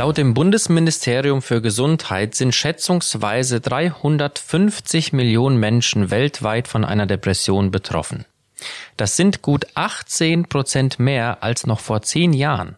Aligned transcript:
Laut 0.00 0.16
dem 0.16 0.32
Bundesministerium 0.32 1.42
für 1.42 1.60
Gesundheit 1.60 2.34
sind 2.34 2.54
schätzungsweise 2.54 3.60
350 3.60 5.12
Millionen 5.12 5.58
Menschen 5.58 6.10
weltweit 6.10 6.68
von 6.68 6.86
einer 6.86 7.04
Depression 7.04 7.70
betroffen. 7.70 8.24
Das 8.96 9.16
sind 9.16 9.42
gut 9.42 9.66
18 9.74 10.48
Prozent 10.48 10.98
mehr 11.00 11.42
als 11.42 11.66
noch 11.66 11.80
vor 11.80 12.00
zehn 12.00 12.32
Jahren. 12.32 12.76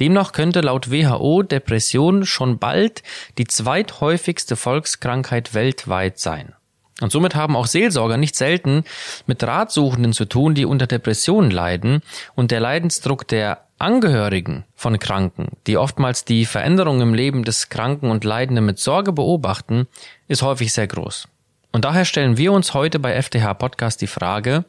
Demnach 0.00 0.32
könnte 0.32 0.62
laut 0.62 0.90
WHO 0.90 1.42
Depression 1.42 2.24
schon 2.24 2.56
bald 2.58 3.02
die 3.36 3.46
zweithäufigste 3.46 4.56
Volkskrankheit 4.56 5.52
weltweit 5.52 6.18
sein. 6.18 6.54
Und 7.02 7.12
somit 7.12 7.34
haben 7.34 7.54
auch 7.54 7.66
Seelsorger 7.66 8.16
nicht 8.16 8.34
selten 8.34 8.84
mit 9.26 9.42
Ratsuchenden 9.42 10.14
zu 10.14 10.24
tun, 10.24 10.54
die 10.54 10.64
unter 10.64 10.86
Depressionen 10.86 11.50
leiden 11.50 12.00
und 12.34 12.50
der 12.50 12.60
Leidensdruck 12.60 13.28
der 13.28 13.65
Angehörigen 13.78 14.64
von 14.74 14.98
Kranken, 14.98 15.48
die 15.66 15.76
oftmals 15.76 16.24
die 16.24 16.46
Veränderungen 16.46 17.02
im 17.02 17.14
Leben 17.14 17.44
des 17.44 17.68
Kranken 17.68 18.10
und 18.10 18.24
Leidenden 18.24 18.64
mit 18.64 18.78
Sorge 18.78 19.12
beobachten, 19.12 19.86
ist 20.28 20.42
häufig 20.42 20.72
sehr 20.72 20.86
groß. 20.86 21.28
Und 21.72 21.84
daher 21.84 22.06
stellen 22.06 22.38
wir 22.38 22.52
uns 22.52 22.72
heute 22.72 22.98
bei 22.98 23.20
FTH 23.20 23.52
Podcast 23.54 24.00
die 24.00 24.06
Frage, 24.06 24.64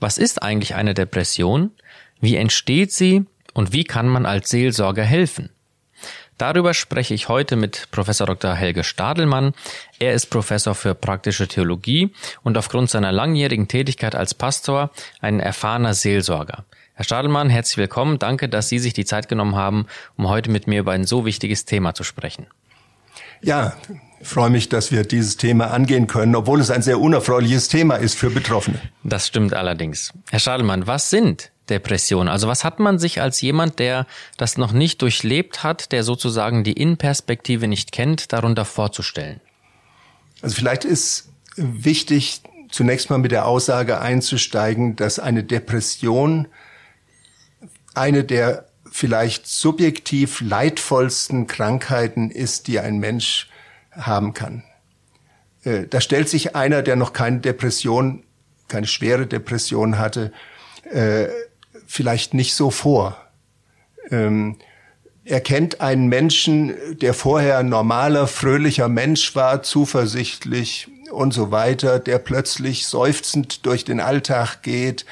was 0.00 0.16
ist 0.16 0.42
eigentlich 0.42 0.74
eine 0.74 0.94
Depression? 0.94 1.70
Wie 2.20 2.36
entsteht 2.36 2.92
sie? 2.92 3.26
Und 3.52 3.74
wie 3.74 3.84
kann 3.84 4.08
man 4.08 4.24
als 4.24 4.48
Seelsorger 4.48 5.04
helfen? 5.04 5.50
Darüber 6.38 6.74
spreche 6.74 7.14
ich 7.14 7.28
heute 7.28 7.56
mit 7.56 7.88
Professor 7.90 8.26
Dr. 8.26 8.54
Helge 8.54 8.84
Stadelmann. 8.84 9.54
Er 9.98 10.12
ist 10.12 10.26
Professor 10.26 10.74
für 10.74 10.94
praktische 10.94 11.48
Theologie 11.48 12.12
und 12.42 12.58
aufgrund 12.58 12.90
seiner 12.90 13.10
langjährigen 13.10 13.68
Tätigkeit 13.68 14.14
als 14.14 14.34
Pastor 14.34 14.90
ein 15.20 15.40
erfahrener 15.40 15.94
Seelsorger. 15.94 16.64
Herr 16.92 17.04
Stadelmann, 17.04 17.48
herzlich 17.48 17.78
willkommen. 17.78 18.18
Danke, 18.18 18.48
dass 18.50 18.68
Sie 18.68 18.78
sich 18.78 18.92
die 18.92 19.06
Zeit 19.06 19.28
genommen 19.28 19.56
haben, 19.56 19.86
um 20.16 20.28
heute 20.28 20.50
mit 20.50 20.66
mir 20.66 20.80
über 20.80 20.92
ein 20.92 21.04
so 21.04 21.24
wichtiges 21.24 21.64
Thema 21.64 21.94
zu 21.94 22.04
sprechen. 22.04 22.46
Ja, 23.40 23.74
ich 24.20 24.28
freue 24.28 24.50
mich, 24.50 24.68
dass 24.68 24.92
wir 24.92 25.04
dieses 25.04 25.36
Thema 25.36 25.70
angehen 25.70 26.06
können, 26.06 26.34
obwohl 26.34 26.60
es 26.60 26.70
ein 26.70 26.82
sehr 26.82 27.00
unerfreuliches 27.00 27.68
Thema 27.68 27.96
ist 27.96 28.14
für 28.14 28.30
Betroffene. 28.30 28.80
Das 29.04 29.26
stimmt 29.26 29.54
allerdings. 29.54 30.12
Herr 30.30 30.40
Stadelmann, 30.40 30.86
was 30.86 31.10
sind 31.10 31.50
Depression? 31.68 32.28
Also 32.28 32.48
was 32.48 32.64
hat 32.64 32.78
man 32.78 32.98
sich 32.98 33.20
als 33.20 33.40
jemand, 33.40 33.78
der 33.78 34.06
das 34.36 34.58
noch 34.58 34.72
nicht 34.72 35.02
durchlebt 35.02 35.62
hat, 35.62 35.92
der 35.92 36.02
sozusagen 36.02 36.64
die 36.64 36.72
Innenperspektive 36.72 37.68
nicht 37.68 37.92
kennt, 37.92 38.32
darunter 38.32 38.64
vorzustellen? 38.64 39.40
Also 40.42 40.54
vielleicht 40.56 40.84
ist 40.84 41.28
wichtig, 41.56 42.42
zunächst 42.70 43.10
mal 43.10 43.18
mit 43.18 43.32
der 43.32 43.46
Aussage 43.46 44.00
einzusteigen, 44.00 44.96
dass 44.96 45.18
eine 45.18 45.44
Depression 45.44 46.48
eine 47.94 48.24
der 48.24 48.66
vielleicht 48.90 49.46
subjektiv 49.46 50.40
leidvollsten 50.40 51.46
Krankheiten 51.46 52.30
ist, 52.30 52.66
die 52.66 52.78
ein 52.78 52.98
Mensch 52.98 53.48
haben 53.92 54.34
kann. 54.34 54.64
Äh, 55.64 55.86
da 55.86 56.00
stellt 56.00 56.28
sich 56.28 56.54
einer, 56.54 56.82
der 56.82 56.96
noch 56.96 57.12
keine 57.12 57.40
Depression, 57.40 58.24
keine 58.68 58.86
schwere 58.86 59.26
Depression 59.26 59.98
hatte, 59.98 60.32
äh, 60.84 61.26
vielleicht 61.86 62.34
nicht 62.34 62.54
so 62.54 62.70
vor. 62.70 63.16
Ähm, 64.10 64.56
er 65.24 65.40
kennt 65.40 65.80
einen 65.80 66.06
Menschen, 66.06 66.74
der 67.00 67.12
vorher 67.12 67.58
ein 67.58 67.68
normaler, 67.68 68.28
fröhlicher 68.28 68.88
Mensch 68.88 69.34
war, 69.34 69.62
zuversichtlich 69.62 70.88
und 71.10 71.34
so 71.34 71.50
weiter, 71.50 71.98
der 71.98 72.18
plötzlich 72.18 72.86
seufzend 72.86 73.66
durch 73.66 73.84
den 73.84 73.98
Alltag 73.98 74.62
geht, 74.62 75.04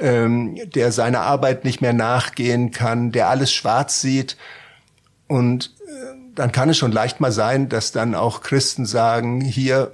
ähm, 0.00 0.58
der 0.74 0.92
seiner 0.92 1.20
Arbeit 1.20 1.64
nicht 1.64 1.82
mehr 1.82 1.92
nachgehen 1.92 2.70
kann, 2.70 3.12
der 3.12 3.28
alles 3.28 3.52
schwarz 3.52 4.00
sieht. 4.00 4.36
Und 5.26 5.74
äh, 5.86 6.14
dann 6.34 6.52
kann 6.52 6.70
es 6.70 6.78
schon 6.78 6.92
leicht 6.92 7.20
mal 7.20 7.32
sein, 7.32 7.68
dass 7.68 7.92
dann 7.92 8.14
auch 8.14 8.40
Christen 8.40 8.86
sagen, 8.86 9.42
hier 9.42 9.92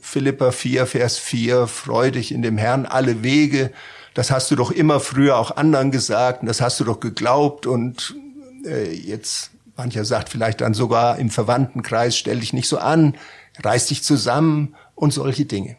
Philippa 0.00 0.50
4, 0.50 0.86
Vers 0.86 1.18
4, 1.18 1.66
freu 1.66 2.10
dich 2.10 2.32
in 2.32 2.42
dem 2.42 2.58
Herrn 2.58 2.86
alle 2.86 3.22
Wege 3.22 3.70
das 4.16 4.30
hast 4.30 4.50
du 4.50 4.56
doch 4.56 4.70
immer 4.70 4.98
früher 4.98 5.36
auch 5.36 5.58
anderen 5.58 5.90
gesagt 5.90 6.40
und 6.40 6.48
das 6.48 6.62
hast 6.62 6.80
du 6.80 6.84
doch 6.84 7.00
geglaubt 7.00 7.66
und 7.66 8.16
äh, 8.64 8.90
jetzt 8.90 9.50
mancher 9.76 10.06
sagt 10.06 10.30
vielleicht 10.30 10.62
dann 10.62 10.72
sogar 10.72 11.18
im 11.18 11.28
Verwandtenkreis, 11.28 12.16
stell 12.16 12.40
dich 12.40 12.54
nicht 12.54 12.66
so 12.66 12.78
an, 12.78 13.14
reiß 13.62 13.88
dich 13.88 14.02
zusammen 14.02 14.74
und 14.94 15.12
solche 15.12 15.44
Dinge. 15.44 15.76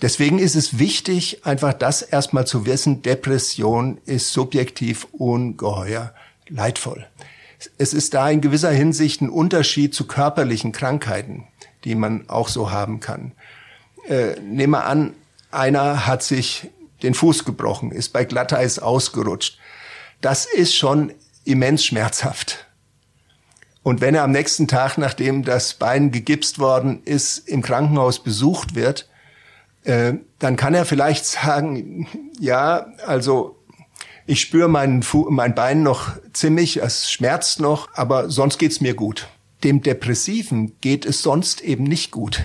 Deswegen 0.00 0.38
ist 0.38 0.56
es 0.56 0.78
wichtig, 0.78 1.44
einfach 1.44 1.74
das 1.74 2.00
erstmal 2.00 2.46
zu 2.46 2.64
wissen, 2.64 3.02
Depression 3.02 3.98
ist 4.06 4.32
subjektiv 4.32 5.06
ungeheuer 5.12 6.14
leidvoll. 6.48 7.06
Es 7.76 7.92
ist 7.92 8.14
da 8.14 8.30
in 8.30 8.40
gewisser 8.40 8.70
Hinsicht 8.70 9.20
ein 9.20 9.28
Unterschied 9.28 9.94
zu 9.94 10.06
körperlichen 10.06 10.72
Krankheiten, 10.72 11.46
die 11.84 11.94
man 11.94 12.30
auch 12.30 12.48
so 12.48 12.70
haben 12.70 13.00
kann. 13.00 13.32
Äh, 14.08 14.40
nehmen 14.40 14.72
wir 14.72 14.86
an, 14.86 15.12
einer 15.50 16.06
hat 16.06 16.22
sich 16.22 16.70
den 17.06 17.14
Fuß 17.14 17.44
gebrochen, 17.44 17.92
ist 17.92 18.12
bei 18.12 18.24
Glatteis 18.24 18.78
ausgerutscht. 18.78 19.58
Das 20.20 20.44
ist 20.44 20.74
schon 20.74 21.12
immens 21.44 21.84
schmerzhaft. 21.84 22.66
Und 23.82 24.00
wenn 24.00 24.16
er 24.16 24.24
am 24.24 24.32
nächsten 24.32 24.66
Tag, 24.66 24.98
nachdem 24.98 25.44
das 25.44 25.74
Bein 25.74 26.10
gegipst 26.10 26.58
worden 26.58 27.02
ist, 27.04 27.48
im 27.48 27.62
Krankenhaus 27.62 28.22
besucht 28.22 28.74
wird, 28.74 29.08
äh, 29.84 30.14
dann 30.40 30.56
kann 30.56 30.74
er 30.74 30.84
vielleicht 30.84 31.24
sagen, 31.26 32.08
ja, 32.40 32.86
also 33.06 33.56
ich 34.26 34.40
spüre 34.40 34.68
mein, 34.68 35.04
mein 35.28 35.54
Bein 35.54 35.84
noch 35.84 36.10
ziemlich, 36.32 36.82
es 36.82 37.08
schmerzt 37.08 37.60
noch, 37.60 37.88
aber 37.94 38.28
sonst 38.28 38.58
geht's 38.58 38.80
mir 38.80 38.94
gut. 38.94 39.28
Dem 39.62 39.80
Depressiven 39.82 40.78
geht 40.80 41.06
es 41.06 41.22
sonst 41.22 41.60
eben 41.60 41.84
nicht 41.84 42.10
gut 42.10 42.44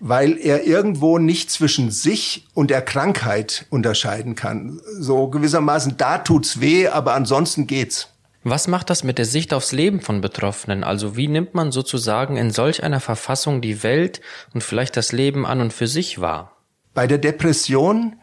weil 0.00 0.38
er 0.38 0.66
irgendwo 0.66 1.18
nicht 1.18 1.50
zwischen 1.50 1.90
sich 1.90 2.46
und 2.54 2.70
der 2.70 2.82
Krankheit 2.82 3.66
unterscheiden 3.70 4.34
kann. 4.34 4.80
So 4.98 5.28
gewissermaßen, 5.28 5.96
da 5.96 6.18
tut's 6.18 6.60
weh, 6.60 6.88
aber 6.88 7.14
ansonsten 7.14 7.66
geht's. 7.66 8.08
Was 8.46 8.68
macht 8.68 8.90
das 8.90 9.04
mit 9.04 9.16
der 9.16 9.24
Sicht 9.24 9.54
aufs 9.54 9.72
Leben 9.72 10.02
von 10.02 10.20
Betroffenen? 10.20 10.84
Also 10.84 11.16
wie 11.16 11.28
nimmt 11.28 11.54
man 11.54 11.72
sozusagen 11.72 12.36
in 12.36 12.50
solch 12.50 12.82
einer 12.82 13.00
Verfassung 13.00 13.62
die 13.62 13.82
Welt 13.82 14.20
und 14.52 14.62
vielleicht 14.62 14.98
das 14.98 15.12
Leben 15.12 15.46
an 15.46 15.62
und 15.62 15.72
für 15.72 15.86
sich 15.86 16.20
wahr? 16.20 16.52
Bei 16.92 17.06
der 17.06 17.18
Depression 17.18 18.16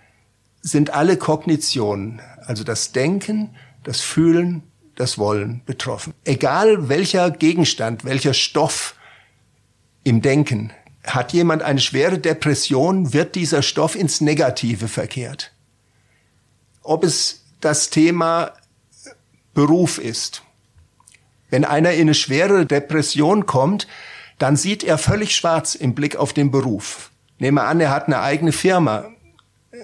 sind 0.62 0.94
alle 0.94 1.18
Kognitionen, 1.18 2.22
also 2.46 2.64
das 2.64 2.92
Denken, 2.92 3.56
das 3.84 4.02
Fühlen, 4.02 4.62
das 4.96 5.18
Wollen 5.18 5.64
betroffen. 5.66 6.14
Egal 6.24 6.88
welcher 6.88 7.32
Gegenstand, 7.32 8.06
welcher 8.06 8.36
Stoff 8.36 8.96
im 10.04 10.22
Denken 10.22 10.72
hat 11.04 11.34
jemand 11.34 11.64
eine 11.64 11.80
schwere 11.80 12.20
Depression, 12.20 13.14
wird 13.14 13.36
dieser 13.36 13.62
Stoff 13.62 13.96
ins 13.96 14.22
Negative 14.22 14.88
verkehrt. 14.88 15.52
Ob 16.84 17.04
es 17.04 17.44
das 17.60 17.90
Thema 17.90 18.54
Beruf 19.54 19.98
ist. 19.98 20.44
Wenn 21.50 21.66
einer 21.66 21.92
in 21.92 22.02
eine 22.02 22.14
schwere 22.14 22.66
Depression 22.66 23.46
kommt, 23.46 23.88
dann 24.38 24.56
sieht 24.56 24.84
er 24.84 24.98
völlig 24.98 25.36
schwarz 25.36 25.76
im 25.76 25.94
Blick 25.94 26.16
auf 26.16 26.34
den 26.34 26.50
Beruf. 26.50 27.12
Nehmen 27.38 27.58
wir 27.58 27.66
an, 27.66 27.80
er 27.80 27.92
hat 27.92 28.08
eine 28.08 28.22
eigene 28.22 28.52
Firma, 28.52 29.10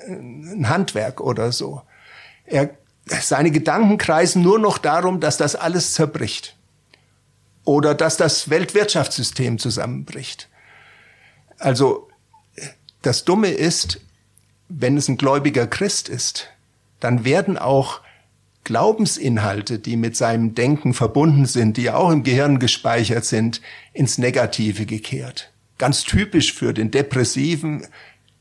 ein 0.07 0.69
Handwerk 0.69 1.21
oder 1.21 1.51
so. 1.51 1.81
Er, 2.45 2.69
seine 3.05 3.51
Gedanken 3.51 3.97
kreisen 3.97 4.41
nur 4.41 4.59
noch 4.59 4.77
darum, 4.77 5.19
dass 5.19 5.37
das 5.37 5.55
alles 5.55 5.93
zerbricht. 5.93 6.55
Oder 7.65 7.93
dass 7.93 8.15
das 8.15 8.49
Weltwirtschaftssystem 8.49 9.59
zusammenbricht. 9.59 10.47
Also 11.57 12.07
das 13.01 13.25
Dumme 13.25 13.49
ist, 13.49 14.01
wenn 14.69 14.97
es 14.97 15.07
ein 15.07 15.17
gläubiger 15.17 15.67
Christ 15.67 16.09
ist, 16.09 16.49
dann 16.99 17.25
werden 17.25 17.57
auch 17.57 18.01
Glaubensinhalte, 18.63 19.79
die 19.79 19.95
mit 19.95 20.17
seinem 20.17 20.53
Denken 20.53 20.93
verbunden 20.93 21.45
sind, 21.45 21.77
die 21.77 21.83
ja 21.83 21.95
auch 21.95 22.11
im 22.11 22.23
Gehirn 22.23 22.59
gespeichert 22.59 23.23
sind, 23.23 23.61
ins 23.93 24.17
Negative 24.17 24.85
gekehrt. 24.85 25.51
Ganz 25.77 26.03
typisch 26.03 26.53
für 26.53 26.73
den 26.73 26.91
Depressiven, 26.91 27.87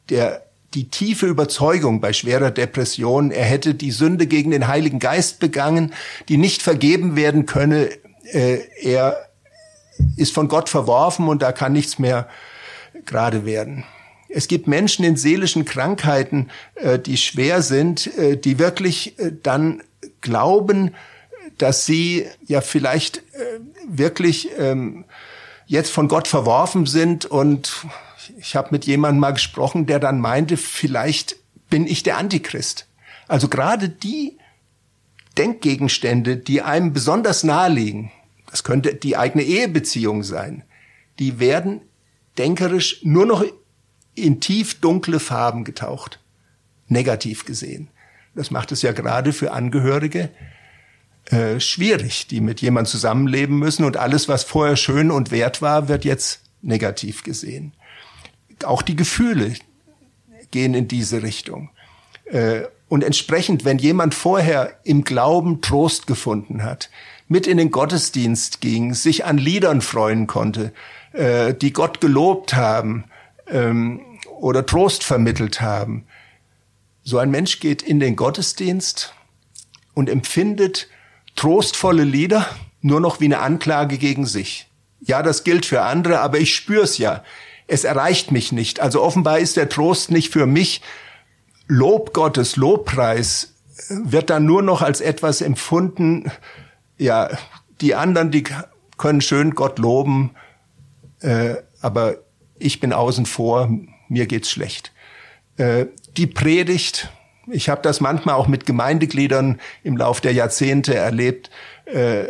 der 0.09 0.43
die 0.75 0.89
tiefe 0.89 1.27
Überzeugung 1.27 2.01
bei 2.01 2.13
schwerer 2.13 2.51
Depression, 2.51 3.31
er 3.31 3.45
hätte 3.45 3.75
die 3.75 3.93
Sünde 3.93 4.27
gegen 4.27 4.51
den 4.51 4.67
Heiligen 4.67 4.99
Geist 4.99 5.39
begangen, 5.39 5.95
die 6.29 6.39
nicht 6.39 6.61
vergeben 6.61 7.15
werden 7.15 7.47
könne, 7.47 7.89
äh, 8.25 8.59
er 8.83 9.17
ist 10.17 10.35
von 10.35 10.49
Gott 10.49 10.69
verworfen 10.69 11.29
und 11.29 11.41
da 11.41 11.53
kann 11.53 11.73
nichts 11.73 11.99
mehr 11.99 12.29
gerade 13.07 13.45
werden. 13.45 13.85
Es 14.29 14.49
gibt 14.49 14.67
Menschen 14.67 15.05
in 15.05 15.17
seelischen 15.17 15.65
Krankheiten, 15.65 16.51
äh, 16.75 16.99
die 16.99 17.17
schwer 17.17 17.63
sind, 17.63 18.07
äh, 18.19 18.37
die 18.37 18.59
wirklich 18.59 19.19
äh, 19.19 19.33
dann 19.43 19.83
glauben, 20.21 20.95
dass 21.59 21.87
sie 21.87 22.27
ja 22.47 22.61
vielleicht 22.61 23.23
wirklich 23.89 24.51
ähm, 24.59 25.05
jetzt 25.67 25.91
von 25.91 26.09
Gott 26.09 26.29
verworfen 26.29 26.85
sind. 26.85 27.25
Und 27.25 27.87
ich 28.37 28.57
habe 28.57 28.69
mit 28.73 28.85
jemandem 28.85 29.21
mal 29.21 29.31
gesprochen, 29.31 29.87
der 29.87 29.99
dann 29.99 30.21
meinte, 30.21 30.59
vielleicht 30.59 31.37
bin 31.71 31.87
ich 31.87 32.03
der 32.03 32.19
Antichrist. 32.19 32.89
Also 33.27 33.49
gerade 33.49 33.89
die, 33.89 34.37
Denkgegenstände, 35.37 36.37
die 36.37 36.63
einem 36.63 36.93
besonders 36.93 37.45
nahe 37.45 37.71
liegen, 37.71 38.11
das 38.51 38.65
könnte 38.65 38.95
die 38.95 39.17
eigene 39.17 39.45
Ehebeziehung 39.45 40.23
sein, 40.23 40.65
die 41.19 41.39
werden 41.39 41.83
denkerisch 42.39 43.01
nur 43.03 43.27
noch 43.27 43.45
in 44.15 44.41
tief 44.41 44.81
dunkle 44.81 45.21
Farben 45.21 45.65
getaucht, 45.65 46.21
negativ 46.89 47.45
gesehen. 47.45 47.89
Das 48.35 48.51
macht 48.51 48.73
es 48.73 48.83
ja 48.83 48.93
gerade 48.93 49.33
für 49.33 49.53
Angehörige 49.53 50.31
äh, 51.27 51.59
schwierig, 51.59 52.29
die 52.29 52.41
mit 52.41 52.61
jemand 52.61 52.87
zusammenleben 52.89 53.59
müssen 53.59 53.85
und 53.85 53.97
alles, 53.97 54.29
was 54.29 54.45
vorher 54.45 54.77
schön 54.77 55.11
und 55.11 55.31
wert 55.31 55.61
war, 55.61 55.89
wird 55.89 56.05
jetzt 56.05 56.43
negativ 56.63 57.25
gesehen. 57.25 57.73
Auch 58.65 58.83
die 58.83 58.97
Gefühle 58.97 59.55
gehen 60.51 60.75
in 60.75 60.87
diese 60.87 61.23
Richtung. 61.23 61.71
Äh, 62.27 62.63
und 62.89 63.03
entsprechend, 63.03 63.65
wenn 63.65 63.79
jemand 63.79 64.15
vorher 64.15 64.79
im 64.85 65.03
Glauben 65.03 65.61
Trost 65.61 66.07
gefunden 66.07 66.63
hat, 66.63 66.91
mit 67.27 67.49
in 67.49 67.57
den 67.57 67.73
Gottesdienst 67.73 68.61
ging, 68.61 68.95
sich 68.95 69.25
an 69.25 69.39
Liedern 69.39 69.81
freuen 69.81 70.29
konnte, 70.29 70.73
äh, 71.17 71.55
die 71.55 71.73
Gott 71.73 72.01
gelobt 72.01 72.55
haben 72.55 73.05
ähm, 73.49 74.01
oder 74.39 74.67
Trost 74.67 75.05
vermittelt 75.05 75.61
haben, 75.61 76.07
so 77.03 77.19
ein 77.19 77.31
Mensch 77.31 77.61
geht 77.61 77.83
in 77.83 78.01
den 78.01 78.17
Gottesdienst 78.17 79.15
und 79.95 80.11
empfindet 80.11 80.89
trostvolle 81.37 82.05
Lieder 82.05 82.47
nur 82.81 83.01
noch 83.01 83.21
wie 83.21 83.27
eine 83.27 83.39
Anklage 83.39 83.99
gegen 83.99 84.27
sich. 84.27 84.69
Ja, 85.01 85.23
das 85.23 85.45
gilt 85.45 85.67
für 85.67 85.83
andere, 85.83 86.21
aber 86.21 86.39
ich 86.39 86.55
spür's 86.55 86.99
ja. 86.99 87.23
Es 87.69 87.85
erreicht 87.85 88.31
mich 88.33 88.53
nicht. 88.53 88.81
Also 88.81 89.03
offenbar 89.03 89.39
ist 89.39 89.57
der 89.57 89.69
Trost 89.69 90.11
nicht 90.11 90.33
für 90.33 90.47
mich. 90.47 90.83
Lob 91.69 92.13
Gottes, 92.13 92.57
Lobpreis 92.57 93.55
wird 93.89 94.31
dann 94.31 94.45
nur 94.45 94.63
noch 94.63 94.83
als 94.83 95.01
etwas 95.01 95.41
empfunden. 95.41 96.31
Ja, 96.99 97.31
die 97.81 97.95
anderen, 97.95 98.31
die 98.31 98.45
können 98.97 99.21
schön 99.21 99.55
Gott 99.55 99.79
loben, 99.79 100.31
äh, 101.21 101.57
aber 101.81 102.17
ich 102.59 102.81
bin 102.81 102.93
außen 102.93 103.27
vor, 103.27 103.71
mir 104.09 104.27
geht's 104.27 104.51
schlecht. 104.51 104.93
Äh, 105.57 105.87
die 106.17 106.27
Predigt, 106.27 107.11
ich 107.49 107.69
habe 107.69 107.83
das 107.83 108.01
manchmal 108.01 108.35
auch 108.35 108.49
mit 108.49 108.67
Gemeindegliedern 108.67 109.61
im 109.85 109.97
Lauf 109.97 110.21
der 110.21 110.33
Jahrzehnte 110.33 110.95
erlebt. 110.95 111.51
Äh, 111.85 112.25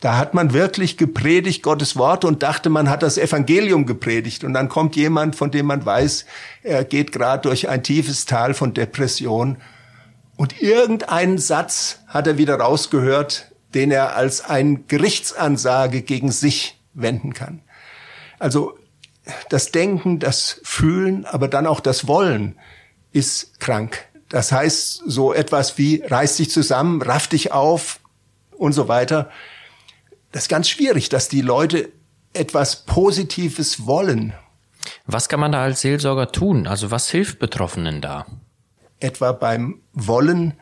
da 0.00 0.16
hat 0.16 0.34
man 0.34 0.52
wirklich 0.52 0.96
gepredigt 0.96 1.62
Gottes 1.62 1.96
Wort 1.96 2.24
und 2.24 2.42
dachte, 2.42 2.70
man 2.70 2.90
hat 2.90 3.02
das 3.02 3.18
Evangelium 3.18 3.86
gepredigt. 3.86 4.42
Und 4.42 4.54
dann 4.54 4.68
kommt 4.68 4.96
jemand, 4.96 5.36
von 5.36 5.50
dem 5.50 5.66
man 5.66 5.84
weiß, 5.84 6.26
er 6.62 6.84
geht 6.84 7.12
gerade 7.12 7.42
durch 7.42 7.68
ein 7.68 7.82
tiefes 7.82 8.26
Tal 8.26 8.54
von 8.54 8.74
Depression. 8.74 9.58
Und 10.36 10.60
irgendeinen 10.60 11.38
Satz 11.38 12.00
hat 12.08 12.26
er 12.26 12.38
wieder 12.38 12.56
rausgehört, 12.56 13.52
den 13.74 13.90
er 13.90 14.16
als 14.16 14.44
ein 14.44 14.86
Gerichtsansage 14.88 16.02
gegen 16.02 16.32
sich 16.32 16.80
wenden 16.94 17.34
kann. 17.34 17.62
Also 18.40 18.76
das 19.50 19.70
Denken, 19.70 20.18
das 20.18 20.60
Fühlen, 20.64 21.24
aber 21.26 21.46
dann 21.46 21.68
auch 21.68 21.78
das 21.78 22.08
Wollen 22.08 22.58
ist 23.12 23.60
krank. 23.60 24.06
Das 24.28 24.50
heißt 24.50 25.02
so 25.06 25.32
etwas 25.32 25.78
wie 25.78 26.02
reiß 26.04 26.36
dich 26.36 26.50
zusammen, 26.50 27.02
raff 27.02 27.28
dich 27.28 27.52
auf 27.52 28.00
und 28.56 28.72
so 28.72 28.88
weiter. 28.88 29.30
Das 30.32 30.44
ist 30.44 30.48
ganz 30.48 30.68
schwierig, 30.68 31.08
dass 31.10 31.28
die 31.28 31.42
Leute 31.42 31.90
etwas 32.32 32.84
Positives 32.86 33.86
wollen. 33.86 34.32
Was 35.06 35.28
kann 35.28 35.40
man 35.40 35.52
da 35.52 35.62
als 35.62 35.82
Seelsorger 35.82 36.32
tun? 36.32 36.66
Also 36.66 36.90
was 36.90 37.10
hilft 37.10 37.38
Betroffenen 37.38 38.00
da? 38.00 38.26
Etwa 39.00 39.32
beim 39.32 39.80
Wollen, 39.92 40.54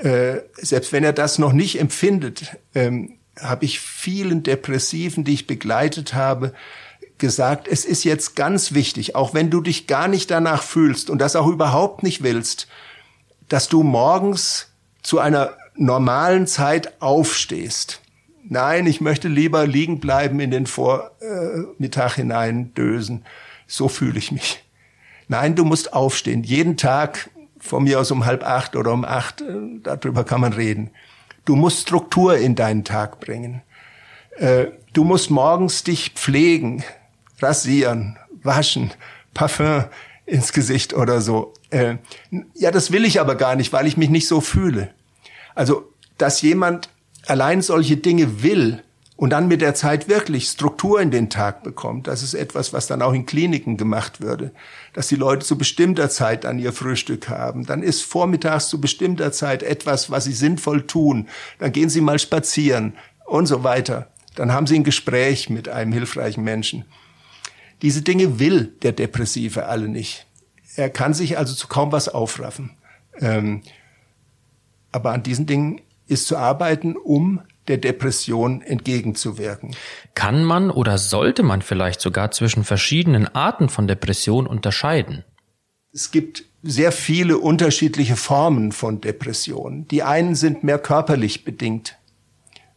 äh, 0.00 0.36
selbst 0.56 0.92
wenn 0.92 1.04
er 1.04 1.12
das 1.12 1.38
noch 1.38 1.52
nicht 1.52 1.80
empfindet, 1.80 2.56
ähm, 2.74 3.18
habe 3.40 3.64
ich 3.64 3.80
vielen 3.80 4.42
Depressiven, 4.42 5.24
die 5.24 5.34
ich 5.34 5.46
begleitet 5.46 6.14
habe, 6.14 6.52
gesagt, 7.18 7.68
es 7.68 7.84
ist 7.84 8.04
jetzt 8.04 8.36
ganz 8.36 8.72
wichtig, 8.72 9.14
auch 9.14 9.34
wenn 9.34 9.50
du 9.50 9.60
dich 9.60 9.86
gar 9.86 10.08
nicht 10.08 10.30
danach 10.30 10.62
fühlst 10.62 11.10
und 11.10 11.18
das 11.18 11.36
auch 11.36 11.46
überhaupt 11.46 12.02
nicht 12.02 12.22
willst, 12.22 12.68
dass 13.48 13.68
du 13.68 13.82
morgens 13.82 14.68
zu 15.02 15.18
einer 15.18 15.56
normalen 15.74 16.46
Zeit 16.46 17.00
aufstehst. 17.00 18.00
Nein, 18.44 18.86
ich 18.86 19.00
möchte 19.00 19.28
lieber 19.28 19.66
liegen 19.66 20.00
bleiben 20.00 20.40
in 20.40 20.50
den 20.50 20.66
Vormittag 20.66 22.14
hinein 22.14 22.72
dösen. 22.74 23.24
So 23.66 23.88
fühle 23.88 24.18
ich 24.18 24.32
mich. 24.32 24.64
Nein, 25.28 25.54
du 25.54 25.64
musst 25.64 25.92
aufstehen. 25.92 26.42
Jeden 26.42 26.76
Tag, 26.78 27.30
von 27.58 27.84
mir 27.84 28.00
aus 28.00 28.10
um 28.10 28.24
halb 28.24 28.44
acht 28.44 28.76
oder 28.76 28.92
um 28.92 29.04
acht, 29.04 29.42
äh, 29.42 29.80
darüber 29.82 30.24
kann 30.24 30.40
man 30.40 30.52
reden. 30.54 30.90
Du 31.44 31.56
musst 31.56 31.82
Struktur 31.82 32.36
in 32.38 32.54
deinen 32.54 32.84
Tag 32.84 33.20
bringen. 33.20 33.62
Äh, 34.36 34.68
du 34.92 35.04
musst 35.04 35.30
morgens 35.30 35.84
dich 35.84 36.12
pflegen, 36.14 36.84
rasieren, 37.40 38.18
waschen, 38.42 38.92
Parfum 39.34 39.84
ins 40.26 40.52
Gesicht 40.52 40.94
oder 40.94 41.20
so. 41.20 41.54
Äh, 41.70 41.96
ja, 42.54 42.70
das 42.70 42.92
will 42.92 43.04
ich 43.04 43.20
aber 43.20 43.34
gar 43.34 43.56
nicht, 43.56 43.72
weil 43.72 43.86
ich 43.86 43.96
mich 43.96 44.10
nicht 44.10 44.28
so 44.28 44.40
fühle. 44.40 44.90
Also, 45.54 45.92
dass 46.18 46.42
jemand 46.42 46.90
allein 47.26 47.62
solche 47.62 47.96
Dinge 47.96 48.42
will 48.42 48.82
und 49.16 49.30
dann 49.30 49.48
mit 49.48 49.60
der 49.60 49.74
Zeit 49.74 50.08
wirklich 50.08 50.46
Struktur 50.46 51.00
in 51.00 51.10
den 51.10 51.28
Tag 51.28 51.64
bekommt, 51.64 52.06
das 52.06 52.22
ist 52.22 52.34
etwas, 52.34 52.72
was 52.72 52.86
dann 52.86 53.02
auch 53.02 53.12
in 53.12 53.26
Kliniken 53.26 53.76
gemacht 53.76 54.20
würde, 54.20 54.52
dass 54.92 55.08
die 55.08 55.16
Leute 55.16 55.44
zu 55.44 55.58
bestimmter 55.58 56.08
Zeit 56.08 56.46
an 56.46 56.58
ihr 56.58 56.72
Frühstück 56.72 57.28
haben. 57.28 57.66
Dann 57.66 57.82
ist 57.82 58.02
vormittags 58.02 58.68
zu 58.68 58.80
bestimmter 58.80 59.32
Zeit 59.32 59.62
etwas, 59.62 60.10
was 60.10 60.24
sie 60.24 60.32
sinnvoll 60.32 60.86
tun. 60.86 61.26
Dann 61.58 61.72
gehen 61.72 61.88
sie 61.88 62.00
mal 62.00 62.18
spazieren 62.18 62.94
und 63.24 63.46
so 63.46 63.64
weiter. 63.64 64.08
Dann 64.36 64.52
haben 64.52 64.68
sie 64.68 64.76
ein 64.76 64.84
Gespräch 64.84 65.50
mit 65.50 65.68
einem 65.68 65.92
hilfreichen 65.92 66.44
Menschen. 66.44 66.84
Diese 67.82 68.02
Dinge 68.02 68.38
will 68.38 68.72
der 68.82 68.92
Depressive 68.92 69.66
alle 69.66 69.88
nicht. 69.88 70.26
Er 70.76 70.90
kann 70.90 71.14
sich 71.14 71.38
also 71.38 71.54
zu 71.54 71.68
kaum 71.68 71.92
was 71.92 72.08
aufraffen. 72.08 72.70
Ähm, 73.20 73.62
aber 74.92 75.12
an 75.12 75.22
diesen 75.22 75.46
Dingen 75.46 75.80
ist 76.06 76.26
zu 76.26 76.36
arbeiten, 76.36 76.96
um 76.96 77.40
der 77.68 77.76
Depression 77.76 78.62
entgegenzuwirken. 78.62 79.74
Kann 80.14 80.42
man 80.44 80.70
oder 80.70 80.98
sollte 80.98 81.42
man 81.42 81.62
vielleicht 81.62 82.00
sogar 82.00 82.30
zwischen 82.30 82.64
verschiedenen 82.64 83.28
Arten 83.28 83.68
von 83.68 83.86
Depression 83.86 84.46
unterscheiden? 84.46 85.24
Es 85.92 86.10
gibt 86.10 86.44
sehr 86.62 86.92
viele 86.92 87.38
unterschiedliche 87.38 88.16
Formen 88.16 88.72
von 88.72 89.00
Depressionen. 89.00 89.86
Die 89.88 90.02
einen 90.02 90.34
sind 90.34 90.64
mehr 90.64 90.78
körperlich 90.78 91.44
bedingt. 91.44 91.96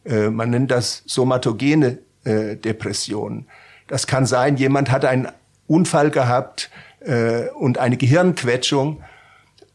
Äh, 0.04 0.30
man 0.30 0.50
nennt 0.50 0.70
das 0.70 1.02
somatogene 1.06 1.98
äh, 2.24 2.56
Depressionen. 2.56 3.46
Das 3.88 4.06
kann 4.06 4.26
sein, 4.26 4.56
jemand 4.56 4.90
hat 4.90 5.04
einen 5.04 5.28
Unfall 5.66 6.10
gehabt 6.10 6.70
äh, 7.00 7.48
und 7.50 7.78
eine 7.78 7.96
Gehirnquetschung 7.96 9.02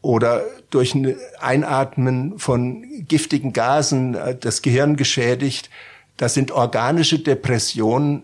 oder 0.02 0.44
durch 0.70 0.96
ein 0.96 1.16
Einatmen 1.40 2.40
von 2.40 2.86
giftigen 3.08 3.54
Gasen 3.54 4.16
äh, 4.16 4.36
das 4.36 4.62
Gehirn 4.62 4.96
geschädigt. 4.96 5.70
Das 6.18 6.34
sind 6.34 6.52
organische 6.52 7.20
Depressionen. 7.20 8.24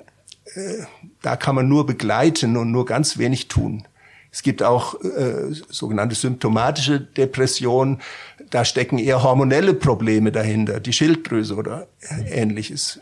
Äh, 0.55 0.83
da 1.21 1.35
kann 1.35 1.55
man 1.55 1.67
nur 1.67 1.85
begleiten 1.85 2.57
und 2.57 2.71
nur 2.71 2.85
ganz 2.85 3.17
wenig 3.17 3.47
tun. 3.47 3.87
Es 4.31 4.41
gibt 4.41 4.63
auch 4.63 4.99
äh, 5.01 5.53
sogenannte 5.69 6.15
symptomatische 6.15 6.99
Depressionen. 6.99 8.01
Da 8.49 8.65
stecken 8.65 8.97
eher 8.97 9.21
hormonelle 9.21 9.75
Probleme 9.75 10.31
dahinter, 10.31 10.79
die 10.79 10.93
Schilddrüse 10.93 11.55
oder 11.55 11.87
ähnliches 12.27 12.99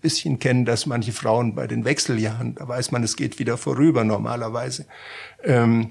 bisschen 0.00 0.38
kennen 0.38 0.64
das 0.64 0.86
manche 0.86 1.12
Frauen 1.12 1.54
bei 1.54 1.66
den 1.66 1.84
Wechseljahren. 1.84 2.54
Da 2.54 2.66
weiß 2.66 2.90
man, 2.90 3.02
es 3.02 3.16
geht 3.16 3.38
wieder 3.38 3.56
vorüber 3.56 4.04
normalerweise. 4.04 4.86
Ähm, 5.44 5.90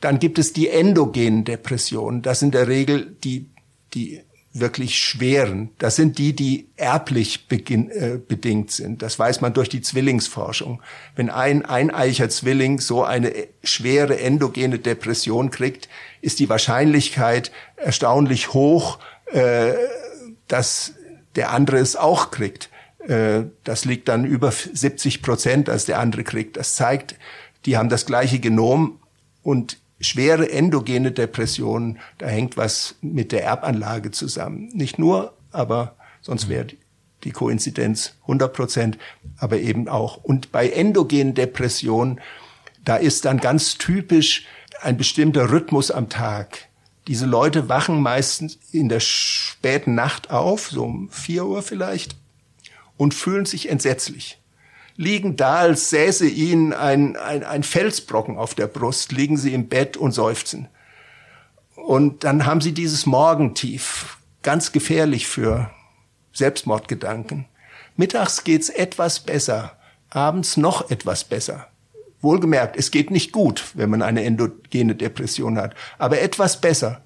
dann 0.00 0.18
gibt 0.18 0.38
es 0.38 0.52
die 0.52 0.68
endogenen 0.68 1.44
Depressionen. 1.44 2.22
Das 2.22 2.40
sind 2.40 2.48
in 2.48 2.52
der 2.52 2.68
Regel 2.68 3.16
die, 3.24 3.46
die 3.94 4.20
wirklich 4.52 4.98
schweren. 4.98 5.70
Das 5.78 5.96
sind 5.96 6.18
die, 6.18 6.34
die 6.34 6.68
erblich 6.76 7.46
beginn, 7.48 7.90
äh, 7.90 8.18
bedingt 8.26 8.70
sind. 8.70 9.02
Das 9.02 9.18
weiß 9.18 9.40
man 9.40 9.52
durch 9.52 9.68
die 9.68 9.82
Zwillingsforschung. 9.82 10.82
Wenn 11.14 11.30
ein 11.30 11.64
eineicher 11.64 12.28
Zwilling 12.28 12.80
so 12.80 13.04
eine 13.04 13.32
schwere 13.62 14.18
endogene 14.18 14.78
Depression 14.78 15.50
kriegt, 15.50 15.88
ist 16.20 16.38
die 16.38 16.48
Wahrscheinlichkeit 16.48 17.52
erstaunlich 17.76 18.54
hoch, 18.54 18.98
äh, 19.26 19.72
dass 20.48 20.94
der 21.34 21.50
andere 21.50 21.78
es 21.78 21.96
auch 21.96 22.30
kriegt. 22.30 22.70
Äh, 23.06 23.44
das 23.64 23.84
liegt 23.84 24.08
dann 24.08 24.24
über 24.24 24.50
70 24.50 25.22
Prozent, 25.22 25.68
als 25.68 25.84
der 25.84 25.98
andere 26.00 26.24
kriegt. 26.24 26.56
Das 26.56 26.74
zeigt, 26.74 27.16
die 27.64 27.76
haben 27.76 27.88
das 27.88 28.06
gleiche 28.06 28.38
Genom 28.38 28.98
und 29.42 29.78
schwere 30.00 30.50
endogene 30.50 31.12
Depressionen, 31.12 31.98
da 32.18 32.26
hängt 32.26 32.56
was 32.56 32.96
mit 33.00 33.32
der 33.32 33.44
Erbanlage 33.44 34.10
zusammen. 34.10 34.68
Nicht 34.74 34.98
nur, 34.98 35.34
aber 35.52 35.96
sonst 36.20 36.48
wäre 36.48 36.66
die 37.24 37.30
Koinzidenz 37.30 38.14
100 38.22 38.52
Prozent, 38.52 38.98
aber 39.38 39.58
eben 39.58 39.88
auch. 39.88 40.16
Und 40.18 40.52
bei 40.52 40.68
endogenen 40.68 41.34
Depressionen, 41.34 42.20
da 42.84 42.96
ist 42.96 43.24
dann 43.24 43.38
ganz 43.38 43.78
typisch 43.78 44.46
ein 44.82 44.96
bestimmter 44.96 45.50
Rhythmus 45.50 45.90
am 45.90 46.08
Tag, 46.08 46.68
Diese 47.08 47.26
Leute 47.26 47.68
wachen 47.68 48.00
meistens 48.02 48.58
in 48.72 48.88
der 48.88 48.98
späten 48.98 49.94
Nacht 49.94 50.32
auf, 50.32 50.70
so 50.70 50.82
um 50.82 51.08
vier 51.08 51.46
Uhr 51.46 51.62
vielleicht, 51.62 52.16
und 52.96 53.14
fühlen 53.14 53.46
sich 53.46 53.68
entsetzlich. 53.68 54.40
Liegen 54.96 55.36
da, 55.36 55.56
als 55.56 55.90
säße 55.90 56.26
ihnen 56.26 56.72
ein, 56.72 57.16
ein, 57.16 57.44
ein 57.44 57.62
Felsbrocken 57.62 58.38
auf 58.38 58.54
der 58.54 58.66
Brust, 58.66 59.12
liegen 59.12 59.36
sie 59.36 59.52
im 59.52 59.68
Bett 59.68 59.96
und 59.96 60.12
seufzen. 60.12 60.68
Und 61.74 62.24
dann 62.24 62.46
haben 62.46 62.60
sie 62.60 62.72
dieses 62.72 63.04
Morgentief, 63.04 64.16
ganz 64.42 64.72
gefährlich 64.72 65.26
für 65.26 65.70
Selbstmordgedanken. 66.32 67.46
Mittags 67.96 68.44
geht's 68.44 68.68
etwas 68.68 69.20
besser, 69.20 69.76
abends 70.10 70.56
noch 70.56 70.90
etwas 70.90 71.24
besser. 71.24 71.68
Wohlgemerkt, 72.22 72.76
es 72.76 72.90
geht 72.90 73.10
nicht 73.10 73.32
gut, 73.32 73.64
wenn 73.74 73.90
man 73.90 74.02
eine 74.02 74.24
endogene 74.24 74.94
Depression 74.94 75.58
hat, 75.58 75.74
aber 75.98 76.20
etwas 76.20 76.60
besser. 76.60 77.02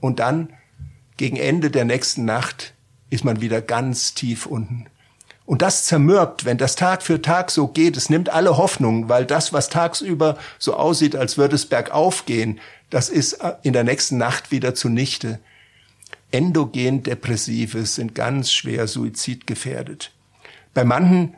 Und 0.00 0.18
dann, 0.18 0.52
gegen 1.16 1.36
Ende 1.36 1.70
der 1.70 1.84
nächsten 1.84 2.24
Nacht, 2.24 2.74
ist 3.10 3.24
man 3.24 3.40
wieder 3.40 3.62
ganz 3.62 4.14
tief 4.14 4.46
unten. 4.46 4.86
Und 5.48 5.62
das 5.62 5.86
zermürbt, 5.86 6.44
wenn 6.44 6.58
das 6.58 6.76
Tag 6.76 7.02
für 7.02 7.22
Tag 7.22 7.50
so 7.50 7.68
geht. 7.68 7.96
Es 7.96 8.10
nimmt 8.10 8.28
alle 8.28 8.58
Hoffnung, 8.58 9.08
weil 9.08 9.24
das, 9.24 9.50
was 9.50 9.70
tagsüber 9.70 10.36
so 10.58 10.74
aussieht, 10.74 11.16
als 11.16 11.38
würde 11.38 11.54
es 11.54 11.64
bergauf 11.64 12.26
gehen, 12.26 12.60
das 12.90 13.08
ist 13.08 13.38
in 13.62 13.72
der 13.72 13.82
nächsten 13.82 14.18
Nacht 14.18 14.50
wieder 14.50 14.74
zunichte. 14.74 15.40
Endogen 16.30 17.02
Depressive 17.02 17.86
sind 17.86 18.14
ganz 18.14 18.52
schwer 18.52 18.86
suizidgefährdet. 18.86 20.12
Bei 20.74 20.84
manchen 20.84 21.34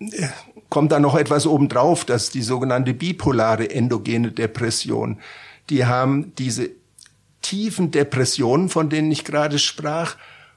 äh, 0.00 0.26
kommt 0.68 0.90
da 0.90 0.98
noch 0.98 1.14
etwas 1.14 1.46
obendrauf, 1.46 2.04
das 2.04 2.24
ist 2.24 2.34
die 2.34 2.42
sogenannte 2.42 2.94
bipolare 2.94 3.70
endogene 3.70 4.32
Depression. 4.32 5.20
Die 5.70 5.86
haben 5.86 6.32
diese 6.36 6.70
tiefen 7.42 7.92
Depressionen, 7.92 8.70
von 8.70 8.88
denen 8.88 9.12
ich 9.12 9.24
gerade 9.24 9.60
sprach, 9.60 10.16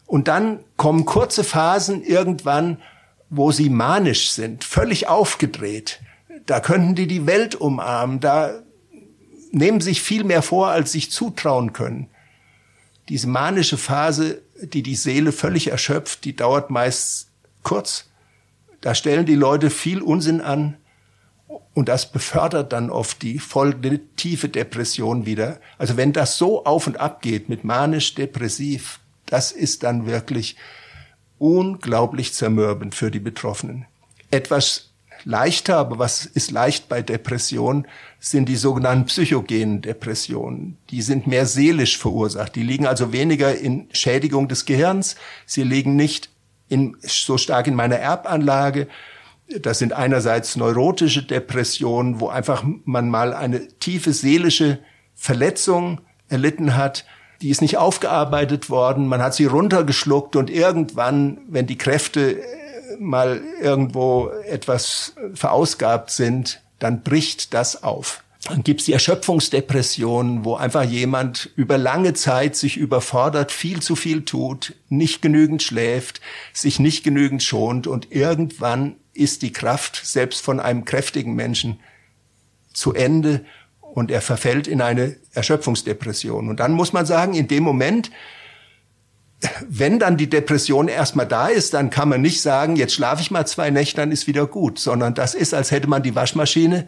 und 0.09 0.27
dann 0.27 0.61
kommen 0.75 1.05
kurze 1.05 1.43
Phasen 1.43 2.03
irgendwann, 2.03 2.81
wo 3.29 3.51
sie 3.51 3.69
manisch 3.69 4.31
sind, 4.31 4.63
völlig 4.63 5.07
aufgedreht. 5.07 5.99
Da 6.47 6.59
könnten 6.59 6.95
die 6.95 7.05
die 7.05 7.27
Welt 7.27 7.53
umarmen, 7.53 8.19
da 8.19 8.63
nehmen 9.51 9.81
sich 9.81 10.01
viel 10.01 10.23
mehr 10.23 10.41
vor, 10.41 10.69
als 10.69 10.93
sich 10.93 11.11
zutrauen 11.11 11.73
können. 11.73 12.09
Diese 13.07 13.27
manische 13.27 13.77
Phase, 13.77 14.41
die 14.63 14.81
die 14.81 14.95
Seele 14.95 15.31
völlig 15.31 15.67
erschöpft, 15.67 16.25
die 16.25 16.35
dauert 16.35 16.71
meist 16.71 17.29
kurz. 17.61 18.09
Da 18.81 18.95
stellen 18.95 19.27
die 19.27 19.35
Leute 19.35 19.69
viel 19.69 20.01
Unsinn 20.01 20.41
an 20.41 20.77
und 21.75 21.87
das 21.87 22.11
befördert 22.11 22.73
dann 22.73 22.89
oft 22.89 23.21
die 23.21 23.37
folgende 23.37 23.99
tiefe 24.15 24.49
Depression 24.49 25.27
wieder. 25.27 25.59
Also 25.77 25.97
wenn 25.97 26.13
das 26.13 26.39
so 26.39 26.65
auf 26.65 26.87
und 26.87 26.99
ab 26.99 27.21
geht 27.21 27.47
mit 27.47 27.63
manisch-depressiv, 27.63 29.01
das 29.29 29.51
ist 29.51 29.83
dann 29.83 30.05
wirklich 30.05 30.55
unglaublich 31.37 32.33
zermürbend 32.33 32.95
für 32.95 33.11
die 33.11 33.19
Betroffenen. 33.19 33.85
Etwas 34.31 34.89
leichter, 35.23 35.77
aber 35.77 35.99
was 35.99 36.25
ist 36.25 36.51
leicht 36.51 36.89
bei 36.89 37.01
Depression, 37.01 37.87
sind 38.19 38.47
die 38.47 38.55
sogenannten 38.55 39.05
psychogenen 39.05 39.81
Depressionen. 39.81 40.77
Die 40.89 41.01
sind 41.01 41.27
mehr 41.27 41.45
seelisch 41.45 41.97
verursacht. 41.97 42.55
Die 42.55 42.63
liegen 42.63 42.87
also 42.87 43.11
weniger 43.11 43.55
in 43.55 43.87
Schädigung 43.91 44.47
des 44.47 44.65
Gehirns. 44.65 45.15
Sie 45.45 45.63
liegen 45.63 45.95
nicht 45.95 46.29
in, 46.67 46.95
so 47.01 47.37
stark 47.37 47.67
in 47.67 47.75
meiner 47.75 47.97
Erbanlage. 47.97 48.87
Das 49.61 49.79
sind 49.79 49.93
einerseits 49.93 50.55
neurotische 50.55 51.23
Depressionen, 51.23 52.19
wo 52.19 52.29
einfach 52.29 52.63
man 52.85 53.09
mal 53.09 53.33
eine 53.33 53.67
tiefe 53.79 54.13
seelische 54.13 54.79
Verletzung 55.15 56.01
erlitten 56.27 56.75
hat. 56.75 57.05
Die 57.41 57.49
ist 57.49 57.61
nicht 57.61 57.77
aufgearbeitet 57.77 58.69
worden. 58.69 59.07
Man 59.07 59.21
hat 59.21 59.33
sie 59.33 59.45
runtergeschluckt 59.45 60.35
und 60.35 60.49
irgendwann, 60.49 61.39
wenn 61.47 61.67
die 61.67 61.77
Kräfte 61.77 62.41
äh, 62.41 62.45
mal 62.99 63.41
irgendwo 63.61 64.29
etwas 64.47 65.15
verausgabt 65.33 66.11
sind, 66.11 66.61
dann 66.79 67.01
bricht 67.01 67.53
das 67.53 67.83
auf. 67.83 68.23
Dann 68.45 68.63
gibt's 68.63 68.85
die 68.85 68.93
Erschöpfungsdepression, 68.93 70.45
wo 70.45 70.55
einfach 70.55 70.83
jemand 70.83 71.49
über 71.55 71.77
lange 71.77 72.13
Zeit 72.13 72.55
sich 72.55 72.77
überfordert, 72.77 73.51
viel 73.51 73.81
zu 73.81 73.97
viel 73.97 74.23
tut, 74.23 74.75
nicht 74.87 75.21
genügend 75.21 75.61
schläft, 75.61 76.21
sich 76.53 76.79
nicht 76.79 77.03
genügend 77.03 77.43
schont 77.43 77.85
und 77.85 78.11
irgendwann 78.11 78.95
ist 79.13 79.41
die 79.41 79.51
Kraft 79.51 80.01
selbst 80.05 80.41
von 80.41 80.61
einem 80.61 80.85
kräftigen 80.85 81.33
Menschen 81.33 81.79
zu 82.73 82.93
Ende 82.93 83.43
und 83.99 84.11
er 84.11 84.21
verfällt 84.21 84.67
in 84.67 84.81
eine 84.81 85.17
Erschöpfungsdepression. 85.33 86.49
Und 86.49 86.61
dann 86.61 86.71
muss 86.71 86.93
man 86.93 87.05
sagen, 87.05 87.33
in 87.33 87.49
dem 87.49 87.63
Moment, 87.63 88.09
wenn 89.67 89.99
dann 89.99 90.15
die 90.15 90.29
Depression 90.29 90.87
erstmal 90.87 91.27
da 91.27 91.47
ist, 91.47 91.73
dann 91.73 91.89
kann 91.89 92.07
man 92.07 92.21
nicht 92.21 92.41
sagen, 92.41 92.77
jetzt 92.77 92.93
schlafe 92.93 93.21
ich 93.21 93.29
mal 93.29 93.45
zwei 93.45 93.69
Nächte, 93.69 93.97
dann 93.97 94.13
ist 94.13 94.25
wieder 94.25 94.47
gut, 94.47 94.79
sondern 94.79 95.13
das 95.13 95.35
ist, 95.35 95.53
als 95.53 95.71
hätte 95.71 95.89
man 95.89 96.01
die 96.01 96.15
Waschmaschine 96.15 96.87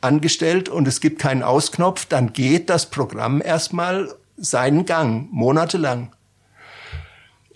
angestellt 0.00 0.70
und 0.70 0.88
es 0.88 1.00
gibt 1.00 1.20
keinen 1.20 1.42
Ausknopf, 1.42 2.06
dann 2.06 2.32
geht 2.32 2.70
das 2.70 2.86
Programm 2.86 3.42
erstmal 3.44 4.14
seinen 4.38 4.86
Gang, 4.86 5.28
monatelang. 5.30 6.12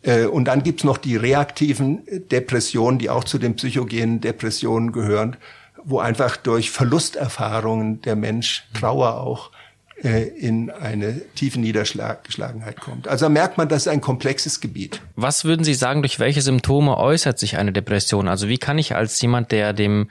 Äh, 0.03 0.27
und 0.27 0.45
dann 0.45 0.63
gibt's 0.63 0.85
noch 0.85 0.99
die 0.99 1.17
reaktiven 1.17 2.03
Depressionen, 2.31 2.99
die 2.99 3.09
auch 3.09 3.25
zu 3.25 3.39
den 3.39 3.57
psychogenen 3.57 4.21
Depressionen 4.21 4.93
gehören, 4.93 5.37
wo 5.85 5.99
einfach 5.99 6.37
durch 6.37 6.71
Verlusterfahrungen 6.71 8.03
der 8.03 8.17
Mensch, 8.17 8.65
Trauer 8.75 9.21
auch, 9.21 9.51
äh, 10.03 10.23
in 10.23 10.71
eine 10.71 11.21
tiefe 11.35 11.61
Niedergeschlagenheit 11.61 12.81
kommt. 12.81 13.07
Also 13.07 13.29
merkt 13.29 13.59
man, 13.59 13.69
das 13.69 13.83
ist 13.83 13.89
ein 13.89 14.01
komplexes 14.01 14.61
Gebiet. 14.61 15.03
Was 15.17 15.45
würden 15.45 15.63
Sie 15.63 15.75
sagen, 15.75 16.03
durch 16.03 16.19
welche 16.19 16.41
Symptome 16.41 16.97
äußert 16.97 17.39
sich 17.39 17.59
eine 17.59 17.73
Depression? 17.73 18.29
Also 18.29 18.49
wie 18.49 18.59
kann 18.59 18.79
ich 18.79 18.95
als 18.95 19.21
jemand, 19.21 19.53
der 19.53 19.73
dem 19.75 20.09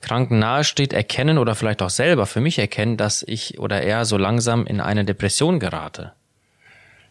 Kranken 0.00 0.38
nahesteht, 0.38 0.92
erkennen 0.92 1.38
oder 1.38 1.54
vielleicht 1.54 1.82
auch 1.82 1.90
selber 1.90 2.24
für 2.24 2.40
mich 2.40 2.58
erkennen, 2.58 2.96
dass 2.96 3.22
ich 3.26 3.58
oder 3.58 3.82
er 3.82 4.04
so 4.04 4.16
langsam 4.16 4.66
in 4.66 4.80
eine 4.80 5.04
Depression 5.04 5.60
gerate? 5.60 6.12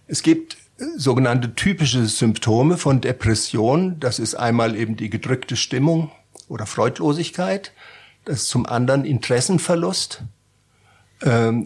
Es 0.08 0.24
gibt 0.24 0.58
sogenannte 0.96 1.54
typische 1.54 2.06
Symptome 2.06 2.78
von 2.78 3.02
Depression. 3.02 4.00
Das 4.00 4.20
ist 4.20 4.36
einmal 4.36 4.76
eben 4.76 4.96
die 4.96 5.10
gedrückte 5.10 5.56
Stimmung 5.56 6.12
oder 6.48 6.66
Freudlosigkeit. 6.66 7.74
Das 8.28 8.42
ist 8.42 8.50
zum 8.50 8.66
anderen 8.66 9.06
Interessenverlust. 9.06 10.22
Ähm, 11.22 11.64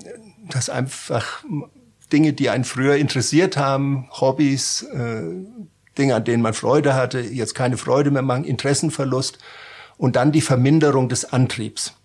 das 0.47 0.69
einfach 0.69 1.43
Dinge, 2.13 2.33
die 2.33 2.51
einen 2.51 2.65
früher 2.65 2.97
interessiert 2.97 3.57
haben, 3.57 4.07
Hobbys, 4.11 4.83
äh, 4.83 5.23
Dinge, 5.97 6.13
an 6.13 6.23
denen 6.23 6.43
man 6.43 6.53
Freude 6.53 6.93
hatte, 6.93 7.19
jetzt 7.19 7.55
keine 7.55 7.77
Freude 7.77 8.11
mehr 8.11 8.21
machen, 8.21 8.43
Interessenverlust 8.43 9.39
und 9.97 10.15
dann 10.15 10.31
die 10.31 10.41
Verminderung 10.41 11.09
des 11.09 11.33
Antriebs. 11.33 11.95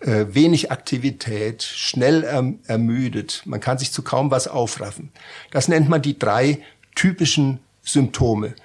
Äh, 0.00 0.26
wenig 0.28 0.70
Aktivität, 0.70 1.62
schnell 1.62 2.22
erm 2.22 2.58
ermüdet, 2.66 3.42
man 3.46 3.60
kann 3.60 3.78
sich 3.78 3.92
zu 3.92 4.02
kaum 4.02 4.30
was 4.30 4.46
aufraffen. 4.46 5.10
Das 5.52 5.68
nennt 5.68 5.88
man 5.88 6.02
die 6.02 6.18
drei 6.18 6.58
typischen 6.94 7.60
Symptome. 7.82 8.56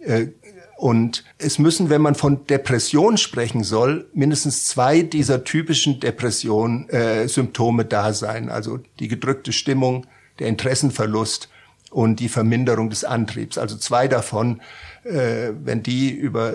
Äh, 0.00 0.28
und 0.76 1.24
es 1.38 1.58
müssen, 1.58 1.88
wenn 1.88 2.02
man 2.02 2.14
von 2.14 2.46
Depression 2.46 3.16
sprechen 3.16 3.62
soll, 3.62 4.08
mindestens 4.12 4.66
zwei 4.66 5.02
dieser 5.02 5.44
typischen 5.44 6.00
Depression 6.00 6.88
äh, 6.90 7.26
da 7.88 8.12
sein. 8.12 8.48
Also 8.48 8.80
die 8.98 9.08
gedrückte 9.08 9.52
Stimmung, 9.52 10.06
der 10.38 10.48
Interessenverlust 10.48 11.48
und 11.90 12.18
die 12.18 12.28
Verminderung 12.28 12.90
des 12.90 13.04
Antriebs. 13.04 13.56
Also 13.56 13.76
zwei 13.76 14.08
davon, 14.08 14.60
äh, 15.04 15.50
wenn 15.62 15.82
die 15.82 16.10
über 16.10 16.54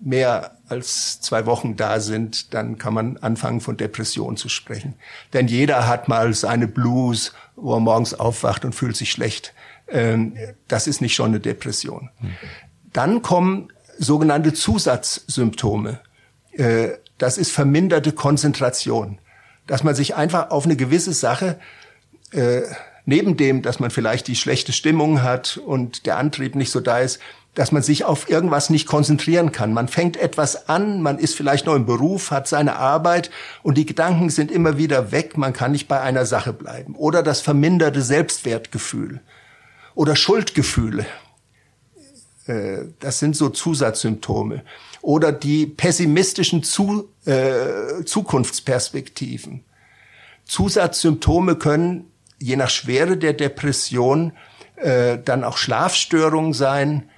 mehr 0.00 0.52
als 0.68 1.20
zwei 1.20 1.44
Wochen 1.46 1.76
da 1.76 2.00
sind, 2.00 2.54
dann 2.54 2.78
kann 2.78 2.94
man 2.94 3.16
anfangen 3.18 3.60
von 3.60 3.76
Depression 3.76 4.36
zu 4.36 4.48
sprechen. 4.48 4.94
Denn 5.32 5.48
jeder 5.48 5.86
hat 5.86 6.08
mal 6.08 6.32
seine 6.34 6.68
Blues, 6.68 7.34
wo 7.56 7.74
er 7.74 7.80
morgens 7.80 8.14
aufwacht 8.14 8.64
und 8.64 8.74
fühlt 8.74 8.96
sich 8.96 9.10
schlecht. 9.10 9.54
Ähm, 9.88 10.34
das 10.68 10.86
ist 10.86 11.00
nicht 11.00 11.14
schon 11.14 11.26
eine 11.26 11.40
Depression. 11.40 12.10
Dann 12.92 13.22
kommen 13.22 13.68
sogenannte 13.98 14.52
Zusatzsymptome. 14.52 16.00
Äh, 16.52 16.90
das 17.18 17.38
ist 17.38 17.50
verminderte 17.50 18.12
Konzentration. 18.12 19.18
Dass 19.66 19.84
man 19.84 19.94
sich 19.94 20.14
einfach 20.14 20.50
auf 20.50 20.64
eine 20.64 20.76
gewisse 20.76 21.12
Sache 21.12 21.58
äh, 22.32 22.62
neben 23.04 23.36
dem, 23.36 23.62
dass 23.62 23.80
man 23.80 23.90
vielleicht 23.90 24.28
die 24.28 24.36
schlechte 24.36 24.72
Stimmung 24.72 25.22
hat 25.22 25.56
und 25.56 26.06
der 26.06 26.18
Antrieb 26.18 26.54
nicht 26.54 26.70
so 26.70 26.80
da 26.80 26.98
ist, 26.98 27.20
dass 27.54 27.72
man 27.72 27.82
sich 27.82 28.04
auf 28.04 28.28
irgendwas 28.30 28.70
nicht 28.70 28.86
konzentrieren 28.86 29.50
kann. 29.50 29.72
Man 29.72 29.88
fängt 29.88 30.16
etwas 30.16 30.68
an, 30.68 31.02
man 31.02 31.18
ist 31.18 31.34
vielleicht 31.34 31.66
noch 31.66 31.74
im 31.74 31.86
Beruf, 31.86 32.30
hat 32.30 32.46
seine 32.46 32.76
Arbeit 32.76 33.30
und 33.62 33.78
die 33.78 33.86
Gedanken 33.86 34.30
sind 34.30 34.50
immer 34.50 34.78
wieder 34.78 35.10
weg, 35.10 35.36
man 35.36 35.52
kann 35.52 35.72
nicht 35.72 35.88
bei 35.88 36.00
einer 36.00 36.26
Sache 36.26 36.52
bleiben. 36.52 36.94
Oder 36.94 37.22
das 37.22 37.40
verminderte 37.40 38.02
Selbstwertgefühl 38.02 39.20
oder 39.94 40.14
Schuldgefühle. 40.14 41.06
Äh, 42.48 42.86
das 42.98 43.18
sind 43.18 43.36
so 43.36 43.50
Zusatzsymptome. 43.50 44.64
Oder 45.02 45.32
die 45.32 45.66
pessimistischen 45.66 46.62
Zu, 46.62 47.08
äh, 47.24 48.04
Zukunftsperspektiven. 48.04 49.64
Zusatzsymptome 50.44 51.56
können 51.56 52.10
je 52.40 52.56
nach 52.56 52.70
Schwere 52.70 53.16
der 53.16 53.34
Depression 53.34 54.32
äh, 54.76 55.18
dann 55.24 55.44
auch 55.44 55.56
Schlafstörungen 55.56 56.52
sein 56.52 57.08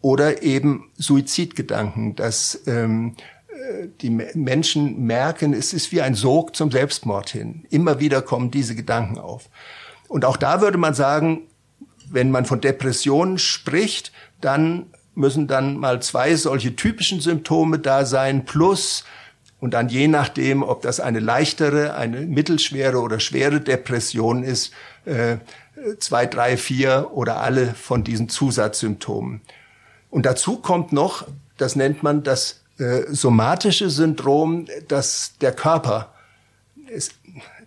oder 0.00 0.42
eben 0.42 0.90
Suizidgedanken, 0.96 2.14
dass 2.14 2.62
ähm, 2.66 3.16
äh, 3.48 3.88
die 4.00 4.10
Menschen 4.10 5.06
merken, 5.06 5.52
es 5.52 5.72
ist 5.72 5.92
wie 5.92 6.02
ein 6.02 6.14
Sog 6.14 6.54
zum 6.54 6.70
Selbstmord 6.70 7.30
hin. 7.30 7.64
Immer 7.70 7.98
wieder 8.00 8.22
kommen 8.22 8.50
diese 8.50 8.76
Gedanken 8.76 9.18
auf. 9.18 9.48
Und 10.08 10.24
auch 10.24 10.36
da 10.36 10.60
würde 10.60 10.78
man 10.78 10.94
sagen, 10.94 11.42
wenn 12.08 12.30
man 12.30 12.44
von 12.44 12.60
Depressionen 12.60 13.38
spricht, 13.38 14.12
dann 14.40 14.86
müssen 15.14 15.46
dann 15.46 15.78
mal 15.78 16.02
zwei 16.02 16.36
solche 16.36 16.76
typischen 16.76 17.20
Symptome 17.20 17.78
da 17.78 18.04
sein, 18.04 18.44
plus 18.44 19.04
und 19.58 19.72
dann 19.72 19.88
je 19.88 20.06
nachdem, 20.08 20.62
ob 20.62 20.82
das 20.82 21.00
eine 21.00 21.20
leichtere, 21.20 21.94
eine 21.94 22.20
mittelschwere 22.20 23.00
oder 23.00 23.20
schwere 23.20 23.60
Depression 23.60 24.42
ist, 24.42 24.72
äh, 25.06 25.38
zwei, 25.98 26.26
drei, 26.26 26.56
vier 26.56 27.10
oder 27.12 27.40
alle 27.40 27.74
von 27.74 28.04
diesen 28.04 28.28
Zusatzsymptomen. 28.28 29.40
Und 30.10 30.26
dazu 30.26 30.58
kommt 30.58 30.92
noch, 30.92 31.26
das 31.56 31.76
nennt 31.76 32.02
man 32.02 32.22
das 32.22 32.60
äh, 32.78 33.02
somatische 33.08 33.88
Syndrom, 33.88 34.66
dass 34.88 35.32
der 35.40 35.52
Körper 35.52 36.12
ist, 36.88 37.14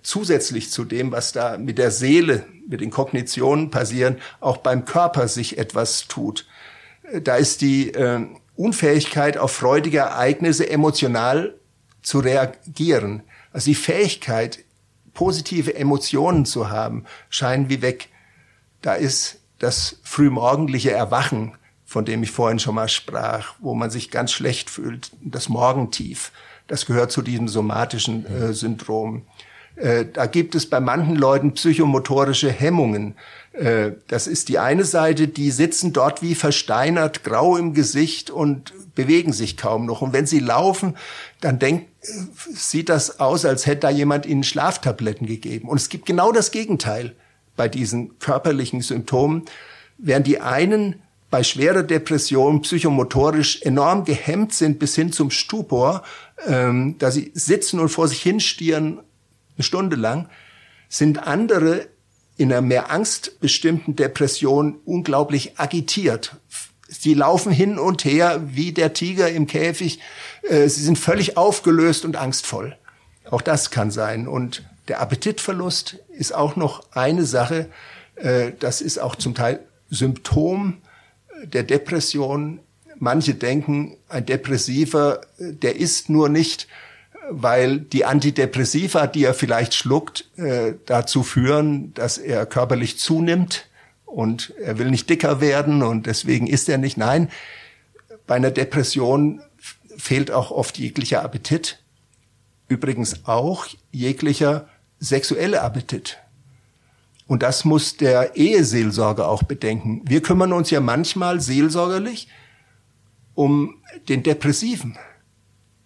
zusätzlich 0.04 0.72
zu 0.72 0.86
dem, 0.86 1.12
was 1.12 1.32
da 1.32 1.58
mit 1.58 1.78
der 1.78 1.92
Seele, 1.92 2.46
mit 2.68 2.82
den 2.82 2.92
Kognitionen 2.92 3.72
passieren, 3.72 4.18
auch 4.40 4.58
beim 4.58 4.86
Körper 4.86 5.28
sich 5.28 5.58
etwas 5.58 6.08
tut. 6.08 6.46
Da 7.24 7.36
ist 7.36 7.62
die 7.62 7.92
äh, 7.92 8.26
Unfähigkeit 8.56 9.38
auf 9.38 9.52
freudige 9.52 10.00
Ereignisse 10.00 10.70
emotional 10.70 11.56
zu 12.02 12.20
reagieren. 12.20 13.24
Also 13.52 13.66
die 13.66 13.76
Fähigkeit, 13.76 14.60
positive 15.14 15.76
Emotionen 15.76 16.46
zu 16.46 16.70
haben, 16.70 17.06
scheinen 17.30 17.70
wie 17.70 17.82
weg. 17.82 18.10
Da 18.82 18.94
ist 18.94 19.40
das 19.60 20.00
frühmorgendliche 20.04 20.92
Erwachen, 20.92 21.54
von 21.86 22.06
dem 22.06 22.24
ich 22.24 22.32
vorhin 22.32 22.60
schon 22.60 22.76
mal 22.76 22.88
sprach, 22.88 23.56
wo 23.60 23.74
man 23.74 23.90
sich 23.90 24.12
ganz 24.12 24.32
schlecht 24.32 24.70
fühlt, 24.70 25.12
das 25.22 25.50
Morgentief. 25.50 26.32
Das 26.68 26.86
gehört 26.86 27.12
zu 27.12 27.22
diesem 27.22 27.48
somatischen 27.48 28.26
äh, 28.26 28.54
Syndrom. 28.54 29.24
Äh, 29.80 30.06
da 30.12 30.26
gibt 30.26 30.56
es 30.56 30.70
bei 30.70 30.80
manchen 30.80 31.16
Leuten 31.16 31.54
psychomotorische 31.54 32.52
Hemmungen. 32.52 33.16
Äh, 33.54 33.92
das 34.08 34.28
ist 34.28 34.50
die 34.50 34.60
eine 34.60 34.84
Seite, 34.84 35.28
die 35.30 35.52
sitzen 35.52 35.94
dort 35.94 36.22
wie 36.22 36.36
versteinert, 36.36 37.24
grau 37.24 37.56
im 37.56 37.74
Gesicht 37.74 38.30
und 38.30 38.74
bewegen 38.94 39.32
sich 39.32 39.56
kaum 39.56 39.86
noch. 39.86 40.02
Und 40.02 40.12
wenn 40.12 40.26
sie 40.26 40.40
laufen, 40.40 40.98
dann 41.40 41.60
denkt, 41.60 41.88
sieht 42.02 42.90
das 42.90 43.20
aus, 43.20 43.46
als 43.46 43.66
hätte 43.66 43.82
da 43.82 43.90
jemand 43.90 44.26
ihnen 44.26 44.44
Schlaftabletten 44.44 45.26
gegeben. 45.26 45.70
Und 45.70 45.78
es 45.78 45.90
gibt 45.90 46.06
genau 46.06 46.32
das 46.32 46.52
Gegenteil 46.52 47.16
bei 47.56 47.70
diesen 47.70 48.20
körperlichen 48.20 48.82
Symptomen. 48.82 49.44
Während 49.98 50.28
die 50.28 50.42
einen 50.42 50.96
bei 51.30 51.44
schwerer 51.44 51.84
Depression 51.84 52.62
psychomotorisch 52.62 53.62
enorm 53.62 54.04
gehemmt 54.04 54.54
sind 54.54 54.80
bis 54.80 54.96
hin 54.96 55.12
zum 55.12 55.30
Stupor, 55.30 56.04
ähm, 56.48 56.96
da 56.98 57.12
sie 57.12 57.32
sitzen 57.34 57.80
und 57.80 57.90
vor 57.90 58.08
sich 58.08 58.22
hinstieren 58.22 59.00
eine 59.60 59.66
Stunde 59.66 59.98
lang, 59.98 60.30
sind 60.88 61.28
andere 61.28 61.88
in 62.38 62.52
einer 62.52 62.62
mehr 62.62 62.90
angstbestimmten 62.90 63.98
Depression 63.98 64.80
unglaublich 64.86 65.60
agitiert. 65.60 66.38
Sie 66.88 67.14
laufen 67.14 67.52
hin 67.52 67.78
und 67.78 68.06
her 68.06 68.42
wie 68.46 68.72
der 68.72 68.94
Tiger 68.94 69.30
im 69.30 69.46
Käfig. 69.46 70.00
Äh, 70.44 70.68
sie 70.70 70.82
sind 70.82 70.98
völlig 70.98 71.38
aufgelöst 71.38 72.06
und 72.06 72.16
angstvoll. 72.16 72.78
Auch 73.30 73.42
das 73.42 73.70
kann 73.70 73.92
sein. 73.92 74.28
Und 74.28 74.64
der 74.88 75.02
Appetitverlust 75.02 76.00
ist 76.18 76.34
auch 76.34 76.56
noch 76.56 76.84
eine 76.94 77.26
Sache. 77.26 77.70
Äh, 78.16 78.54
das 78.60 78.82
ist 78.82 78.98
auch 79.00 79.16
zum 79.16 79.36
Teil 79.36 79.60
Symptom 79.90 80.78
der 81.44 81.64
Depression. 81.64 82.62
Manche 82.98 83.36
denken, 83.36 83.98
ein 84.08 84.26
Depressiver, 84.26 85.22
äh, 85.38 85.54
der 85.54 85.76
ist 85.76 86.10
nur 86.10 86.30
nicht 86.30 86.68
weil 87.30 87.80
die 87.80 88.06
Antidepressiva, 88.06 89.08
die 89.08 89.24
er 89.24 89.34
vielleicht 89.34 89.74
schluckt, 89.74 90.30
äh, 90.38 90.74
dazu 90.86 91.24
führen, 91.24 91.94
dass 91.94 92.18
er 92.18 92.46
körperlich 92.46 92.98
zunimmt 93.00 93.68
und 94.06 94.54
er 94.62 94.80
will 94.80 94.90
nicht 94.90 95.10
dicker 95.10 95.42
werden 95.42 95.84
und 95.84 96.06
deswegen 96.08 96.48
isst 96.48 96.70
er 96.70 96.78
nicht. 96.78 96.98
Nein, 96.98 97.30
bei 98.28 98.36
einer 98.36 98.52
Depression 98.52 99.42
fehlt 99.98 100.32
auch 100.32 100.52
oft 100.52 100.78
jeglicher 100.78 101.24
Appetit. 101.24 101.80
Übrigens 102.68 103.26
auch 103.26 103.66
jeglicher 103.92 104.68
sexuelle 105.00 105.62
Appetit. 105.62 106.18
Und 107.28 107.44
das 107.44 107.64
muss 107.64 107.98
der 107.98 108.36
Eheseelsorger 108.36 109.28
auch 109.28 109.44
bedenken. 109.44 110.02
Wir 110.06 110.22
kümmern 110.22 110.54
uns 110.54 110.72
ja 110.72 110.80
manchmal 110.80 111.42
seelsorgerlich 111.42 112.28
um 113.36 113.76
den 114.08 114.24
Depressiven. 114.24 114.98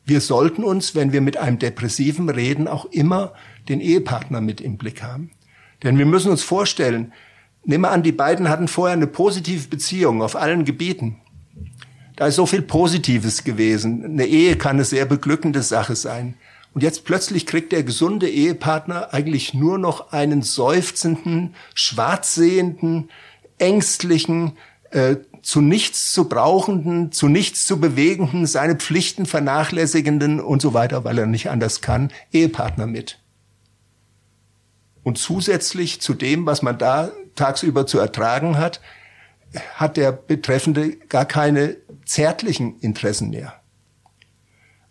Wir 0.05 0.21
sollten 0.21 0.63
uns, 0.63 0.95
wenn 0.95 1.13
wir 1.13 1.21
mit 1.21 1.37
einem 1.37 1.59
Depressiven 1.59 2.29
reden, 2.29 2.67
auch 2.67 2.85
immer 2.85 3.33
den 3.69 3.79
Ehepartner 3.79 4.41
mit 4.41 4.59
im 4.59 4.77
Blick 4.77 5.01
haben. 5.01 5.31
Denn 5.81 5.97
wir 5.97 6.05
müssen 6.05 6.31
uns 6.31 6.43
vorstellen, 6.43 7.13
nehmen 7.63 7.83
wir 7.83 7.91
an, 7.91 8.03
die 8.03 8.11
beiden 8.11 8.49
hatten 8.49 8.67
vorher 8.67 8.95
eine 8.95 9.07
positive 9.07 9.67
Beziehung 9.67 10.21
auf 10.21 10.35
allen 10.35 10.65
Gebieten. 10.65 11.17
Da 12.15 12.27
ist 12.27 12.35
so 12.35 12.45
viel 12.45 12.61
Positives 12.61 13.43
gewesen. 13.43 14.03
Eine 14.05 14.25
Ehe 14.25 14.55
kann 14.55 14.75
eine 14.75 14.85
sehr 14.85 15.05
beglückende 15.05 15.63
Sache 15.63 15.95
sein. 15.95 16.35
Und 16.73 16.81
jetzt 16.81 17.05
plötzlich 17.05 17.45
kriegt 17.45 17.71
der 17.71 17.83
gesunde 17.83 18.29
Ehepartner 18.29 19.13
eigentlich 19.13 19.53
nur 19.53 19.77
noch 19.77 20.11
einen 20.11 20.41
seufzenden, 20.41 21.55
schwarzsehenden, 21.75 23.09
ängstlichen, 23.57 24.53
äh, 24.91 25.17
zu 25.43 25.60
nichts 25.60 26.13
zu 26.13 26.29
brauchenden, 26.29 27.12
zu 27.12 27.27
nichts 27.27 27.67
zu 27.67 27.79
bewegenden, 27.79 28.47
seine 28.47 28.75
Pflichten 28.75 29.25
vernachlässigenden 29.25 30.39
und 30.39 30.62
so 30.62 30.73
weiter, 30.73 31.03
weil 31.03 31.19
er 31.19 31.25
nicht 31.27 31.49
anders 31.49 31.82
kann, 31.82 32.12
Ehepartner 32.32 32.88
mit. 32.88 33.19
Und 35.03 35.17
zusätzlich 35.17 35.99
zu 35.99 36.13
dem, 36.13 36.45
was 36.45 36.62
man 36.62 36.77
da 36.77 37.12
tagsüber 37.36 37.86
zu 37.86 37.99
ertragen 37.99 38.58
hat, 38.58 38.79
hat 39.75 39.97
der 39.97 40.13
Betreffende 40.13 40.95
gar 40.95 41.25
keine 41.25 41.75
zärtlichen 42.06 42.79
Interessen 42.79 43.29
mehr. 43.29 43.53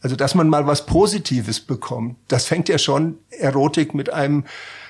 Also, 0.01 0.17
dass 0.17 0.35
man 0.35 0.49
mal 0.49 0.67
was 0.67 0.85
Positives 0.85 1.61
bekommt, 1.61 2.17
das 2.29 2.45
fängt 2.45 2.69
ja 2.69 2.77
schon 2.77 3.19
Erotik 3.31 3.95
mit 3.95 4.13
einem 4.13 4.45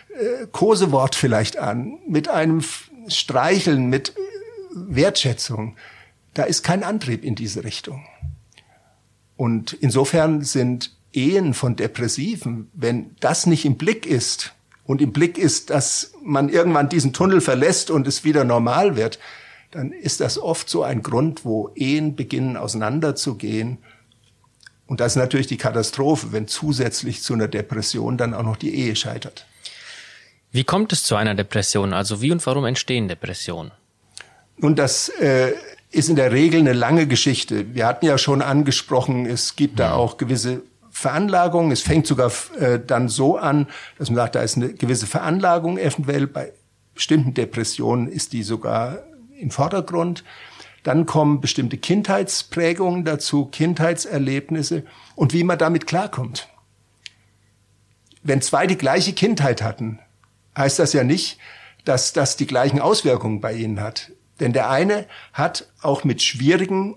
äh, 0.09 0.46
Kosewort 0.51 1.14
vielleicht 1.14 1.57
an, 1.57 1.98
mit 2.09 2.29
einem 2.29 2.64
Streicheln, 3.07 3.87
mit 3.87 4.14
Wertschätzung, 4.74 5.76
da 6.35 6.44
ist 6.44 6.62
kein 6.62 6.82
Antrieb 6.82 7.24
in 7.24 7.35
diese 7.35 7.64
Richtung. 7.64 8.04
Und 9.37 9.72
insofern 9.72 10.42
sind 10.42 10.96
Ehen 11.12 11.54
von 11.54 11.76
Depressiven, 11.76 12.70
wenn 12.74 13.16
das 13.20 13.46
nicht 13.46 13.64
im 13.64 13.76
Blick 13.76 14.06
ist 14.06 14.54
und 14.85 15.02
im 15.02 15.12
Blick 15.12 15.37
ist, 15.38 15.70
dass 15.70 16.12
man 16.22 16.48
irgendwann 16.48 16.88
diesen 16.88 17.12
Tunnel 17.12 17.40
verlässt 17.40 17.90
und 17.90 18.06
es 18.06 18.24
wieder 18.24 18.44
normal 18.44 18.96
wird, 18.96 19.18
dann 19.70 19.92
ist 19.92 20.20
das 20.20 20.38
oft 20.38 20.68
so 20.68 20.82
ein 20.82 21.02
Grund, 21.02 21.44
wo 21.44 21.70
Ehen 21.74 22.14
beginnen 22.14 22.56
auseinanderzugehen. 22.56 23.78
Und 24.87 25.00
das 25.00 25.12
ist 25.12 25.16
natürlich 25.16 25.46
die 25.46 25.56
Katastrophe, 25.56 26.32
wenn 26.32 26.46
zusätzlich 26.48 27.22
zu 27.22 27.32
einer 27.35 27.48
Depression 27.48 28.18
dann 28.18 28.35
auch 28.35 28.42
noch 28.42 28.56
die 28.56 28.74
Ehe 28.74 28.96
scheitert. 28.96 29.46
Wie 30.50 30.64
kommt 30.64 30.92
es 30.92 31.04
zu 31.04 31.16
einer 31.16 31.35
Depression? 31.35 31.94
Also 31.94 32.20
wie 32.20 32.30
und 32.30 32.44
warum 32.46 32.66
entstehen 32.66 33.08
Depressionen? 33.08 33.72
Nun, 34.62 34.77
das 34.77 35.09
äh, 35.09 35.55
ist 35.90 36.09
in 36.09 36.14
der 36.14 36.31
Regel 36.31 36.61
eine 36.61 36.72
lange 36.72 37.09
Geschichte. 37.09 37.75
Wir 37.75 37.85
hatten 37.85 38.07
ja 38.07 38.16
schon 38.16 38.42
angesprochen, 38.42 39.27
es 39.27 39.57
gibt 39.57 39.81
da 39.81 39.94
auch 39.94 40.18
gewisse 40.18 40.62
Veranlagungen. 40.88 41.72
Es 41.72 41.83
fängt 41.83 42.07
sogar 42.07 42.31
äh, 42.61 42.79
dann 42.79 43.09
so 43.09 43.37
an, 43.37 43.66
dass 43.98 44.09
man 44.09 44.16
sagt, 44.16 44.37
da 44.37 44.42
ist 44.42 44.57
eine 44.57 44.72
gewisse 44.72 45.09
Veranlagung 45.09 45.79
eventuell. 45.79 46.29
Bei 46.29 46.53
bestimmten 46.94 47.35
Depressionen 47.35 48.07
ist 48.07 48.33
die 48.33 48.44
sogar 48.44 49.03
im 49.37 49.51
Vordergrund. 49.51 50.22
Dann 50.85 51.07
kommen 51.07 51.40
bestimmte 51.40 51.77
Kindheitsprägungen 51.77 53.05
dazu, 53.05 53.46
Kindheitserlebnisse 53.46 54.85
und 55.16 55.33
wie 55.33 55.42
man 55.42 55.59
damit 55.59 55.88
klarkommt. 55.88 56.48
Wenn 58.22 58.40
zwei 58.40 58.68
die 58.68 58.79
gleiche 58.79 59.12
Kindheit 59.12 59.61
hatten, 59.61 59.98
heißt 60.57 60.79
das 60.79 60.92
ja 60.92 61.03
nicht, 61.03 61.38
dass 61.85 62.12
das 62.12 62.37
die 62.37 62.46
gleichen 62.46 62.81
Auswirkungen 62.81 63.40
bei 63.40 63.55
ihnen 63.55 63.81
hat. 63.81 64.12
Denn 64.40 64.53
der 64.53 64.71
eine 64.71 65.07
hat 65.33 65.68
auch 65.83 66.05
mit 66.05 66.23
schwierigen 66.23 66.97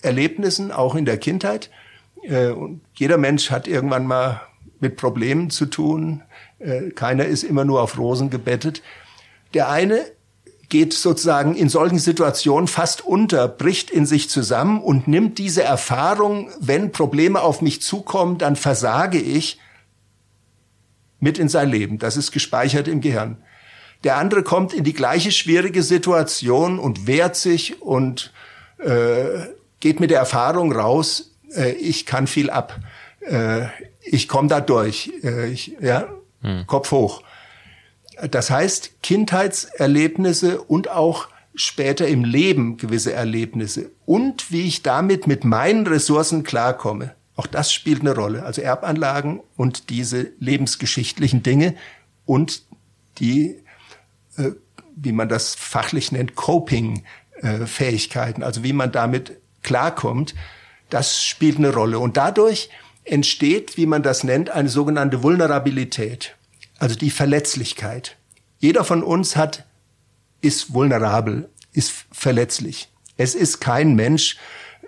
Erlebnissen, 0.00 0.72
auch 0.72 0.94
in 0.94 1.04
der 1.04 1.18
Kindheit, 1.18 1.70
äh, 2.22 2.48
und 2.48 2.80
jeder 2.94 3.18
Mensch 3.18 3.50
hat 3.50 3.68
irgendwann 3.68 4.06
mal 4.06 4.40
mit 4.80 4.96
Problemen 4.96 5.50
zu 5.50 5.66
tun. 5.66 6.22
Äh, 6.58 6.90
keiner 6.90 7.24
ist 7.24 7.42
immer 7.42 7.64
nur 7.64 7.82
auf 7.82 7.98
Rosen 7.98 8.30
gebettet. 8.30 8.82
Der 9.54 9.68
eine 9.68 10.04
geht 10.68 10.94
sozusagen 10.94 11.54
in 11.54 11.68
solchen 11.68 11.98
Situationen 11.98 12.66
fast 12.66 13.04
unter, 13.04 13.46
bricht 13.46 13.90
in 13.90 14.06
sich 14.06 14.30
zusammen 14.30 14.80
und 14.80 15.06
nimmt 15.06 15.38
diese 15.38 15.62
Erfahrung, 15.62 16.48
wenn 16.60 16.92
Probleme 16.92 17.42
auf 17.42 17.60
mich 17.60 17.82
zukommen, 17.82 18.38
dann 18.38 18.56
versage 18.56 19.18
ich, 19.18 19.58
mit 21.20 21.38
in 21.38 21.48
sein 21.48 21.68
Leben. 21.68 21.98
Das 21.98 22.16
ist 22.16 22.32
gespeichert 22.32 22.88
im 22.88 23.00
Gehirn. 23.00 23.36
Der 24.04 24.16
andere 24.16 24.42
kommt 24.42 24.72
in 24.72 24.84
die 24.84 24.94
gleiche 24.94 25.30
schwierige 25.30 25.82
Situation 25.82 26.78
und 26.78 27.06
wehrt 27.06 27.36
sich 27.36 27.80
und 27.82 28.32
äh, 28.78 29.46
geht 29.80 30.00
mit 30.00 30.10
der 30.10 30.18
Erfahrung 30.18 30.72
raus, 30.72 31.32
äh, 31.54 31.72
ich 31.72 32.06
kann 32.06 32.26
viel 32.26 32.50
ab. 32.50 32.78
Äh, 33.20 33.66
ich 34.04 34.28
komme 34.28 34.48
da 34.48 34.60
durch. 34.60 35.12
Äh, 35.22 35.50
ich, 35.50 35.76
ja, 35.80 36.08
hm. 36.40 36.66
Kopf 36.66 36.90
hoch. 36.90 37.22
Das 38.30 38.50
heißt, 38.50 39.02
Kindheitserlebnisse 39.02 40.60
und 40.60 40.90
auch 40.90 41.28
später 41.54 42.06
im 42.06 42.24
Leben 42.24 42.76
gewisse 42.76 43.12
Erlebnisse 43.12 43.90
und 44.06 44.50
wie 44.50 44.62
ich 44.62 44.82
damit 44.82 45.26
mit 45.26 45.44
meinen 45.44 45.86
Ressourcen 45.86 46.44
klarkomme. 46.44 47.14
Auch 47.36 47.46
das 47.46 47.72
spielt 47.72 48.00
eine 48.00 48.14
Rolle. 48.14 48.44
Also 48.44 48.62
Erbanlagen 48.62 49.40
und 49.56 49.90
diese 49.90 50.30
lebensgeschichtlichen 50.38 51.42
Dinge 51.42 51.74
und 52.26 52.62
die, 53.18 53.56
äh, 54.36 54.52
wie 54.96 55.12
man 55.12 55.28
das 55.28 55.54
fachlich 55.54 56.12
nennt, 56.12 56.34
Coping-Fähigkeiten, 56.34 58.42
also 58.42 58.62
wie 58.62 58.72
man 58.72 58.92
damit 58.92 59.38
klarkommt, 59.62 60.34
das 60.90 61.24
spielt 61.24 61.58
eine 61.58 61.72
Rolle. 61.72 61.98
Und 61.98 62.16
dadurch 62.16 62.68
entsteht, 63.04 63.76
wie 63.76 63.86
man 63.86 64.02
das 64.02 64.24
nennt, 64.24 64.50
eine 64.50 64.68
sogenannte 64.68 65.22
Vulnerabilität, 65.22 66.36
also 66.78 66.94
die 66.94 67.10
Verletzlichkeit. 67.10 68.16
Jeder 68.58 68.84
von 68.84 69.02
uns 69.02 69.36
hat, 69.36 69.66
ist 70.40 70.74
vulnerabel, 70.74 71.48
ist 71.72 71.92
verletzlich. 72.12 72.90
Es 73.16 73.34
ist 73.34 73.60
kein 73.60 73.94
Mensch 73.94 74.36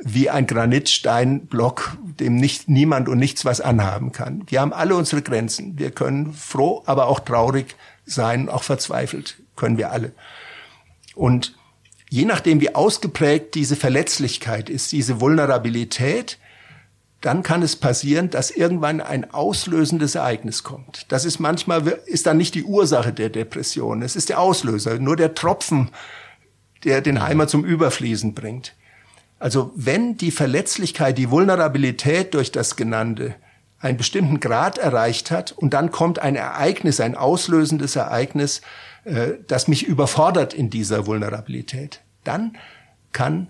wie 0.00 0.28
ein 0.28 0.46
Granitsteinblock, 0.46 1.96
dem 2.20 2.36
nicht, 2.36 2.68
niemand 2.68 3.08
und 3.08 3.18
nichts 3.18 3.44
was 3.44 3.60
anhaben 3.60 4.12
kann. 4.12 4.44
Wir 4.48 4.60
haben 4.60 4.72
alle 4.72 4.96
unsere 4.96 5.22
Grenzen. 5.22 5.78
Wir 5.78 5.92
können 5.92 6.32
froh, 6.32 6.82
aber 6.86 7.06
auch 7.06 7.20
traurig 7.20 7.76
sein, 8.06 8.48
auch 8.48 8.62
verzweifelt 8.62 9.36
können 9.56 9.78
wir 9.78 9.90
alle. 9.90 10.12
Und 11.14 11.56
je 12.10 12.24
nachdem, 12.24 12.60
wie 12.60 12.74
ausgeprägt 12.74 13.54
diese 13.54 13.76
Verletzlichkeit 13.76 14.68
ist, 14.68 14.92
diese 14.92 15.20
Vulnerabilität, 15.20 16.38
dann 17.20 17.42
kann 17.42 17.62
es 17.62 17.76
passieren, 17.76 18.28
dass 18.28 18.50
irgendwann 18.50 19.00
ein 19.00 19.32
auslösendes 19.32 20.14
Ereignis 20.14 20.62
kommt. 20.62 21.06
Das 21.10 21.24
ist 21.24 21.38
manchmal, 21.38 21.86
ist 22.04 22.26
dann 22.26 22.36
nicht 22.36 22.54
die 22.54 22.64
Ursache 22.64 23.14
der 23.14 23.30
Depression, 23.30 24.02
es 24.02 24.14
ist 24.14 24.28
der 24.28 24.40
Auslöser, 24.40 24.98
nur 24.98 25.16
der 25.16 25.34
Tropfen, 25.34 25.90
der 26.84 27.00
den 27.00 27.22
Heimer 27.22 27.48
zum 27.48 27.64
Überfließen 27.64 28.34
bringt. 28.34 28.74
Also 29.38 29.72
wenn 29.74 30.18
die 30.18 30.30
Verletzlichkeit, 30.30 31.16
die 31.16 31.30
Vulnerabilität 31.30 32.34
durch 32.34 32.52
das 32.52 32.76
Genannte 32.76 33.34
einen 33.84 33.98
bestimmten 33.98 34.40
Grad 34.40 34.78
erreicht 34.78 35.30
hat 35.30 35.52
und 35.52 35.74
dann 35.74 35.90
kommt 35.90 36.18
ein 36.18 36.36
Ereignis, 36.36 37.00
ein 37.00 37.14
auslösendes 37.14 37.96
Ereignis, 37.96 38.62
äh, 39.04 39.32
das 39.46 39.68
mich 39.68 39.84
überfordert 39.84 40.54
in 40.54 40.70
dieser 40.70 41.06
Vulnerabilität, 41.06 42.00
dann 42.24 42.56
kann 43.12 43.48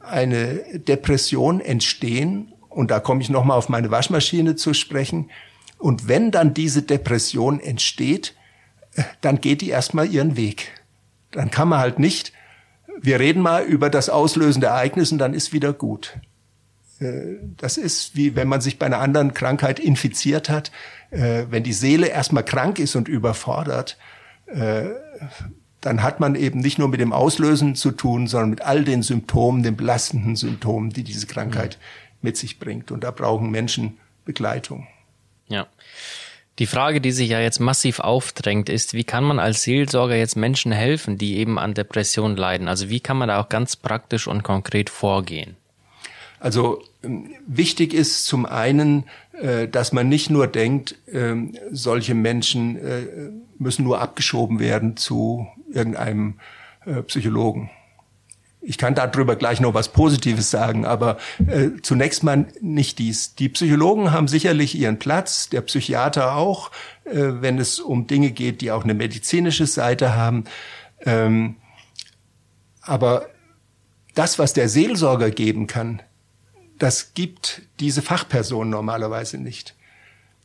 eine 0.00 0.56
Depression 0.74 1.60
entstehen 1.60 2.52
und 2.68 2.90
da 2.90 2.98
komme 2.98 3.22
ich 3.22 3.30
nochmal 3.30 3.56
auf 3.56 3.68
meine 3.68 3.92
Waschmaschine 3.92 4.56
zu 4.56 4.74
sprechen. 4.74 5.30
Und 5.78 6.08
wenn 6.08 6.32
dann 6.32 6.52
diese 6.52 6.82
Depression 6.82 7.60
entsteht, 7.60 8.34
äh, 8.96 9.04
dann 9.20 9.40
geht 9.40 9.60
die 9.60 9.70
erstmal 9.70 10.08
ihren 10.08 10.36
Weg. 10.36 10.82
Dann 11.30 11.52
kann 11.52 11.68
man 11.68 11.78
halt 11.78 12.00
nicht, 12.00 12.32
wir 13.00 13.20
reden 13.20 13.40
mal 13.40 13.62
über 13.62 13.88
das 13.88 14.10
auslösende 14.10 14.66
Ereignis 14.66 15.12
und 15.12 15.18
dann 15.18 15.32
ist 15.32 15.52
wieder 15.52 15.72
gut. 15.72 16.18
Äh, 17.00 17.38
das 17.56 17.76
ist 17.76 18.16
wie 18.16 18.36
wenn 18.36 18.48
man 18.48 18.60
sich 18.60 18.78
bei 18.78 18.86
einer 18.86 19.00
anderen 19.00 19.34
Krankheit 19.34 19.80
infiziert 19.80 20.48
hat. 20.48 20.70
Äh, 21.10 21.46
wenn 21.50 21.62
die 21.62 21.72
Seele 21.72 22.08
erstmal 22.08 22.44
krank 22.44 22.78
ist 22.78 22.96
und 22.96 23.08
überfordert, 23.08 23.98
dann 25.80 26.02
hat 26.02 26.18
man 26.18 26.34
eben 26.34 26.58
nicht 26.58 26.80
nur 26.80 26.88
mit 26.88 26.98
dem 26.98 27.12
Auslösen 27.12 27.76
zu 27.76 27.92
tun, 27.92 28.26
sondern 28.26 28.50
mit 28.50 28.62
all 28.62 28.82
den 28.82 29.04
Symptomen, 29.04 29.62
den 29.62 29.76
belastenden 29.76 30.34
Symptomen, 30.34 30.90
die 30.90 31.04
diese 31.04 31.28
Krankheit 31.28 31.78
mit 32.20 32.36
sich 32.36 32.58
bringt. 32.58 32.90
Und 32.90 33.04
da 33.04 33.12
brauchen 33.12 33.52
Menschen 33.52 33.98
Begleitung. 34.24 34.88
Ja. 35.46 35.66
Die 36.58 36.66
Frage, 36.66 37.00
die 37.00 37.12
sich 37.12 37.30
ja 37.30 37.40
jetzt 37.40 37.58
massiv 37.58 38.00
aufdrängt, 38.00 38.68
ist, 38.68 38.92
wie 38.92 39.04
kann 39.04 39.24
man 39.24 39.38
als 39.38 39.62
Seelsorger 39.62 40.16
jetzt 40.16 40.36
Menschen 40.36 40.72
helfen, 40.72 41.16
die 41.16 41.38
eben 41.38 41.58
an 41.58 41.72
Depressionen 41.72 42.36
leiden? 42.36 42.68
Also 42.68 42.90
wie 42.90 43.00
kann 43.00 43.16
man 43.16 43.28
da 43.28 43.40
auch 43.40 43.48
ganz 43.48 43.76
praktisch 43.76 44.26
und 44.26 44.42
konkret 44.42 44.90
vorgehen? 44.90 45.56
Also 46.38 46.82
wichtig 47.02 47.94
ist 47.94 48.26
zum 48.26 48.46
einen, 48.46 49.04
äh, 49.32 49.68
dass 49.68 49.92
man 49.92 50.08
nicht 50.08 50.30
nur 50.30 50.46
denkt, 50.46 50.96
ähm, 51.12 51.56
solche 51.70 52.14
Menschen 52.14 52.76
äh, 52.76 53.30
müssen 53.58 53.84
nur 53.84 54.00
abgeschoben 54.00 54.60
werden 54.60 54.96
zu 54.96 55.46
irgendeinem 55.72 56.34
äh, 56.84 57.02
Psychologen. 57.02 57.70
Ich 58.62 58.76
kann 58.76 58.94
darüber 58.94 59.36
gleich 59.36 59.60
noch 59.60 59.72
was 59.72 59.88
Positives 59.88 60.50
sagen, 60.50 60.84
aber 60.84 61.16
äh, 61.46 61.80
zunächst 61.82 62.22
mal 62.22 62.46
nicht 62.60 62.98
dies. 62.98 63.34
Die 63.34 63.48
Psychologen 63.48 64.12
haben 64.12 64.28
sicherlich 64.28 64.76
ihren 64.76 64.98
Platz, 64.98 65.48
der 65.48 65.62
Psychiater 65.62 66.36
auch, 66.36 66.70
äh, 67.04 67.14
wenn 67.14 67.58
es 67.58 67.80
um 67.80 68.06
Dinge 68.06 68.32
geht, 68.32 68.60
die 68.60 68.70
auch 68.70 68.84
eine 68.84 68.92
medizinische 68.92 69.66
Seite 69.66 70.14
haben. 70.14 70.44
Ähm, 71.06 71.56
aber 72.82 73.30
das, 74.14 74.38
was 74.38 74.52
der 74.52 74.68
Seelsorger 74.68 75.30
geben 75.30 75.66
kann, 75.66 76.02
das 76.80 77.12
gibt 77.14 77.62
diese 77.78 78.02
Fachperson 78.02 78.68
normalerweise 78.68 79.38
nicht. 79.38 79.76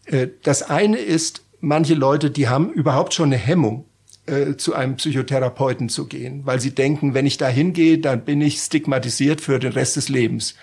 Äh, 0.06 0.28
das 0.44 0.62
eine 0.64 0.98
ist, 0.98 1.42
manche 1.62 1.96
Leute, 1.96 2.30
die 2.30 2.48
haben 2.48 2.72
überhaupt 2.72 3.14
schon 3.14 3.30
eine 3.30 3.38
Hemmung 3.38 3.86
äh, 4.28 4.56
zu 4.56 4.76
einem 4.76 4.98
Psychotherapeuten 4.98 5.90
zu 5.90 6.08
gehen, 6.08 6.46
weil 6.46 6.60
sie 6.60 6.76
denken, 6.76 7.14
wenn 7.14 7.26
ich 7.26 7.38
da 7.38 7.48
hingehe, 7.48 7.98
dann 7.98 8.26
bin 8.26 8.42
ich 8.42 8.60
stigmatisiert 8.60 9.42
für 9.42 9.60
den 9.60 9.72
Rest 9.72 9.96
des 9.96 10.10
Lebens. 10.10 10.56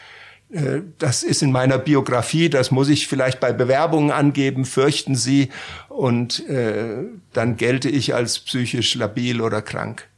Äh, 0.52 0.80
das 0.98 1.22
ist 1.22 1.42
in 1.42 1.52
meiner 1.52 1.78
Biografie, 1.78 2.50
das 2.50 2.70
muss 2.70 2.90
ich 2.90 3.08
vielleicht 3.08 3.40
bei 3.40 3.54
Bewerbungen 3.54 4.10
angeben, 4.10 4.66
fürchten 4.66 5.16
Sie, 5.16 5.48
und 5.88 6.44
dann 7.32 7.56
gelte 7.56 7.88
ich 7.88 8.14
als 8.14 8.40
psychisch 8.40 8.94
labil 8.94 9.40
oder 9.40 9.62
krank. 9.62 10.08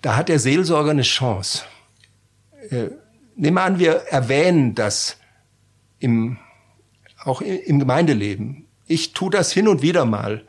Da 0.00 0.16
hat 0.16 0.28
der 0.28 0.38
Seelsorger 0.38 0.92
eine 0.92 1.02
Chance. 1.02 1.64
Nehmen 3.40 3.56
wir 3.56 3.62
an, 3.62 3.78
wir 3.78 3.92
erwähnen 4.08 4.74
das 4.74 5.16
im, 6.00 6.38
auch 7.22 7.40
im 7.40 7.78
Gemeindeleben. 7.78 8.66
Ich 8.88 9.12
tue 9.12 9.30
das 9.30 9.52
hin 9.52 9.68
und 9.68 9.80
wieder 9.80 10.04
mal 10.04 10.44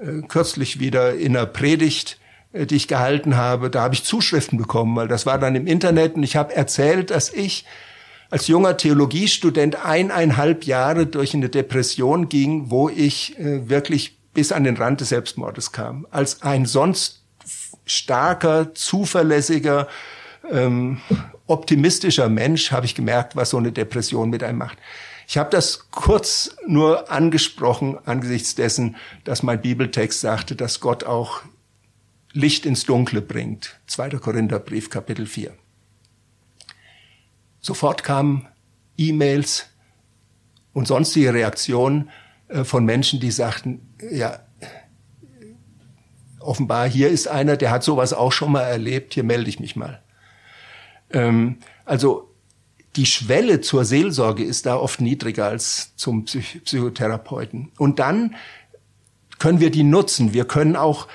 äh, 0.00 0.22
kürzlich 0.28 0.80
wieder 0.80 1.14
in 1.14 1.36
einer 1.36 1.44
Predigt, 1.44 2.18
äh, 2.54 2.64
die 2.64 2.76
ich 2.76 2.88
gehalten 2.88 3.36
habe, 3.36 3.68
da 3.68 3.82
habe 3.82 3.92
ich 3.92 4.04
Zuschriften 4.04 4.56
bekommen, 4.56 4.96
weil 4.96 5.08
das 5.08 5.26
war 5.26 5.38
dann 5.38 5.54
im 5.54 5.66
Internet 5.66 6.14
und 6.14 6.22
ich 6.22 6.34
habe 6.34 6.56
erzählt, 6.56 7.10
dass 7.10 7.30
ich 7.30 7.66
als 8.30 8.46
junger 8.46 8.78
Theologiestudent 8.78 9.84
eineinhalb 9.84 10.64
Jahre 10.64 11.06
durch 11.06 11.34
eine 11.34 11.50
Depression 11.50 12.30
ging, 12.30 12.70
wo 12.70 12.88
ich 12.88 13.38
äh, 13.38 13.68
wirklich 13.68 14.16
bis 14.32 14.52
an 14.52 14.64
den 14.64 14.78
Rand 14.78 15.02
des 15.02 15.10
Selbstmordes 15.10 15.72
kam. 15.72 16.06
Als 16.10 16.40
ein 16.40 16.64
sonst 16.64 17.24
starker, 17.84 18.72
zuverlässiger, 18.72 19.86
ähm, 20.50 21.00
optimistischer 21.46 22.28
Mensch 22.28 22.72
habe 22.72 22.86
ich 22.86 22.94
gemerkt, 22.94 23.36
was 23.36 23.50
so 23.50 23.58
eine 23.58 23.72
Depression 23.72 24.30
mit 24.30 24.42
einem 24.42 24.58
macht. 24.58 24.78
Ich 25.28 25.38
habe 25.38 25.50
das 25.50 25.90
kurz 25.90 26.56
nur 26.66 27.10
angesprochen 27.10 27.98
angesichts 28.04 28.54
dessen, 28.54 28.96
dass 29.24 29.42
mein 29.42 29.60
Bibeltext 29.60 30.20
sagte, 30.20 30.56
dass 30.56 30.80
Gott 30.80 31.04
auch 31.04 31.42
Licht 32.32 32.66
ins 32.66 32.84
Dunkle 32.84 33.22
bringt. 33.22 33.78
2. 33.86 34.10
Korintherbrief, 34.10 34.90
Kapitel 34.90 35.26
4. 35.26 35.52
Sofort 37.60 38.02
kamen 38.02 38.48
E-Mails 38.96 39.66
und 40.72 40.88
sonstige 40.88 41.32
Reaktionen 41.32 42.10
äh, 42.48 42.64
von 42.64 42.84
Menschen, 42.84 43.20
die 43.20 43.30
sagten, 43.30 43.94
ja, 44.10 44.40
offenbar 46.40 46.88
hier 46.88 47.08
ist 47.08 47.28
einer, 47.28 47.56
der 47.56 47.70
hat 47.70 47.84
sowas 47.84 48.12
auch 48.12 48.32
schon 48.32 48.52
mal 48.52 48.62
erlebt, 48.62 49.14
hier 49.14 49.24
melde 49.24 49.48
ich 49.48 49.60
mich 49.60 49.76
mal. 49.76 50.01
Ähm, 51.12 51.58
also 51.84 52.28
die 52.96 53.06
Schwelle 53.06 53.60
zur 53.60 53.84
Seelsorge 53.84 54.44
ist 54.44 54.66
da 54.66 54.76
oft 54.76 55.00
niedriger 55.00 55.46
als 55.46 55.96
zum 55.96 56.24
Psych 56.24 56.62
Psychotherapeuten. 56.64 57.72
Und 57.78 57.98
dann 57.98 58.34
können 59.38 59.60
wir 59.60 59.70
die 59.70 59.82
nutzen. 59.82 60.34
Wir 60.34 60.44
können 60.44 60.76
auch 60.76 61.08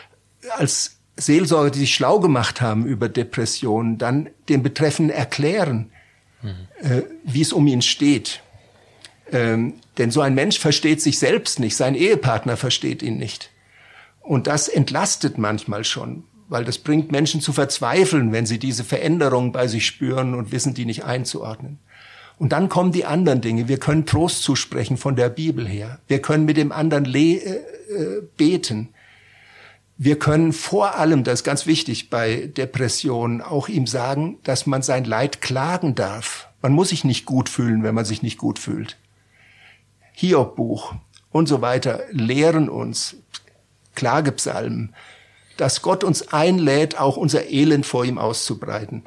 als 0.57 0.97
Seelsorger, 1.17 1.71
die 1.71 1.79
sich 1.79 1.93
schlau 1.93 2.19
gemacht 2.19 2.61
haben 2.61 2.85
über 2.85 3.09
Depressionen, 3.09 3.97
dann 3.97 4.29
den 4.49 4.63
Betreffenden 4.63 5.15
erklären, 5.15 5.91
mhm. 6.41 6.67
äh, 6.81 7.03
wie 7.23 7.41
es 7.41 7.53
um 7.53 7.67
ihn 7.67 7.81
steht. 7.81 8.41
Ähm, 9.31 9.75
denn 9.97 10.11
so 10.11 10.21
ein 10.21 10.35
Mensch 10.35 10.59
versteht 10.59 11.01
sich 11.01 11.19
selbst 11.19 11.59
nicht, 11.59 11.75
sein 11.75 11.95
Ehepartner 11.95 12.55
versteht 12.57 13.01
ihn 13.01 13.17
nicht. 13.17 13.51
Und 14.21 14.47
das 14.47 14.67
entlastet 14.67 15.37
manchmal 15.37 15.83
schon, 15.83 16.23
weil 16.49 16.63
das 16.63 16.77
bringt 16.77 17.11
Menschen 17.11 17.41
zu 17.41 17.53
verzweifeln, 17.53 18.31
wenn 18.31 18.45
sie 18.45 18.59
diese 18.59 18.83
Veränderung 18.83 19.51
bei 19.51 19.67
sich 19.67 19.85
spüren 19.85 20.33
und 20.33 20.51
wissen, 20.51 20.73
die 20.73 20.85
nicht 20.85 21.03
einzuordnen. 21.03 21.79
Und 22.39 22.51
dann 22.51 22.69
kommen 22.69 22.91
die 22.91 23.05
anderen 23.05 23.41
Dinge. 23.41 23.67
Wir 23.67 23.79
können 23.79 24.05
Trost 24.05 24.43
zusprechen 24.43 24.97
von 24.97 25.15
der 25.15 25.29
Bibel 25.29 25.67
her. 25.67 25.99
Wir 26.07 26.21
können 26.21 26.45
mit 26.45 26.57
dem 26.57 26.71
anderen 26.71 27.05
äh, 27.13 27.35
äh, 27.35 28.21
beten. 28.37 28.89
Wir 29.97 30.19
können 30.19 30.53
vor 30.53 30.95
allem, 30.95 31.23
das 31.23 31.39
ist 31.39 31.43
ganz 31.43 31.65
wichtig 31.65 32.11
bei 32.11 32.51
Depressionen, 32.55 33.41
auch 33.41 33.67
ihm 33.67 33.87
sagen, 33.87 34.37
dass 34.43 34.67
man 34.67 34.83
sein 34.83 35.05
Leid 35.05 35.41
klagen 35.41 35.95
darf. 35.95 36.49
Man 36.61 36.73
muss 36.73 36.89
sich 36.89 37.03
nicht 37.03 37.25
gut 37.25 37.49
fühlen, 37.49 37.81
wenn 37.81 37.95
man 37.95 38.05
sich 38.05 38.21
nicht 38.21 38.37
gut 38.37 38.59
fühlt. 38.59 38.97
Hiob-Buch 40.13 40.93
und 41.31 41.47
so 41.47 41.61
weiter 41.61 42.01
lehren 42.11 42.69
uns, 42.69 43.15
Klagepsalmen, 43.95 44.93
dass 45.57 45.81
Gott 45.81 46.03
uns 46.03 46.33
einlädt, 46.33 46.99
auch 46.99 47.17
unser 47.17 47.49
Elend 47.49 47.85
vor 47.85 48.05
ihm 48.05 48.17
auszubreiten. 48.17 49.03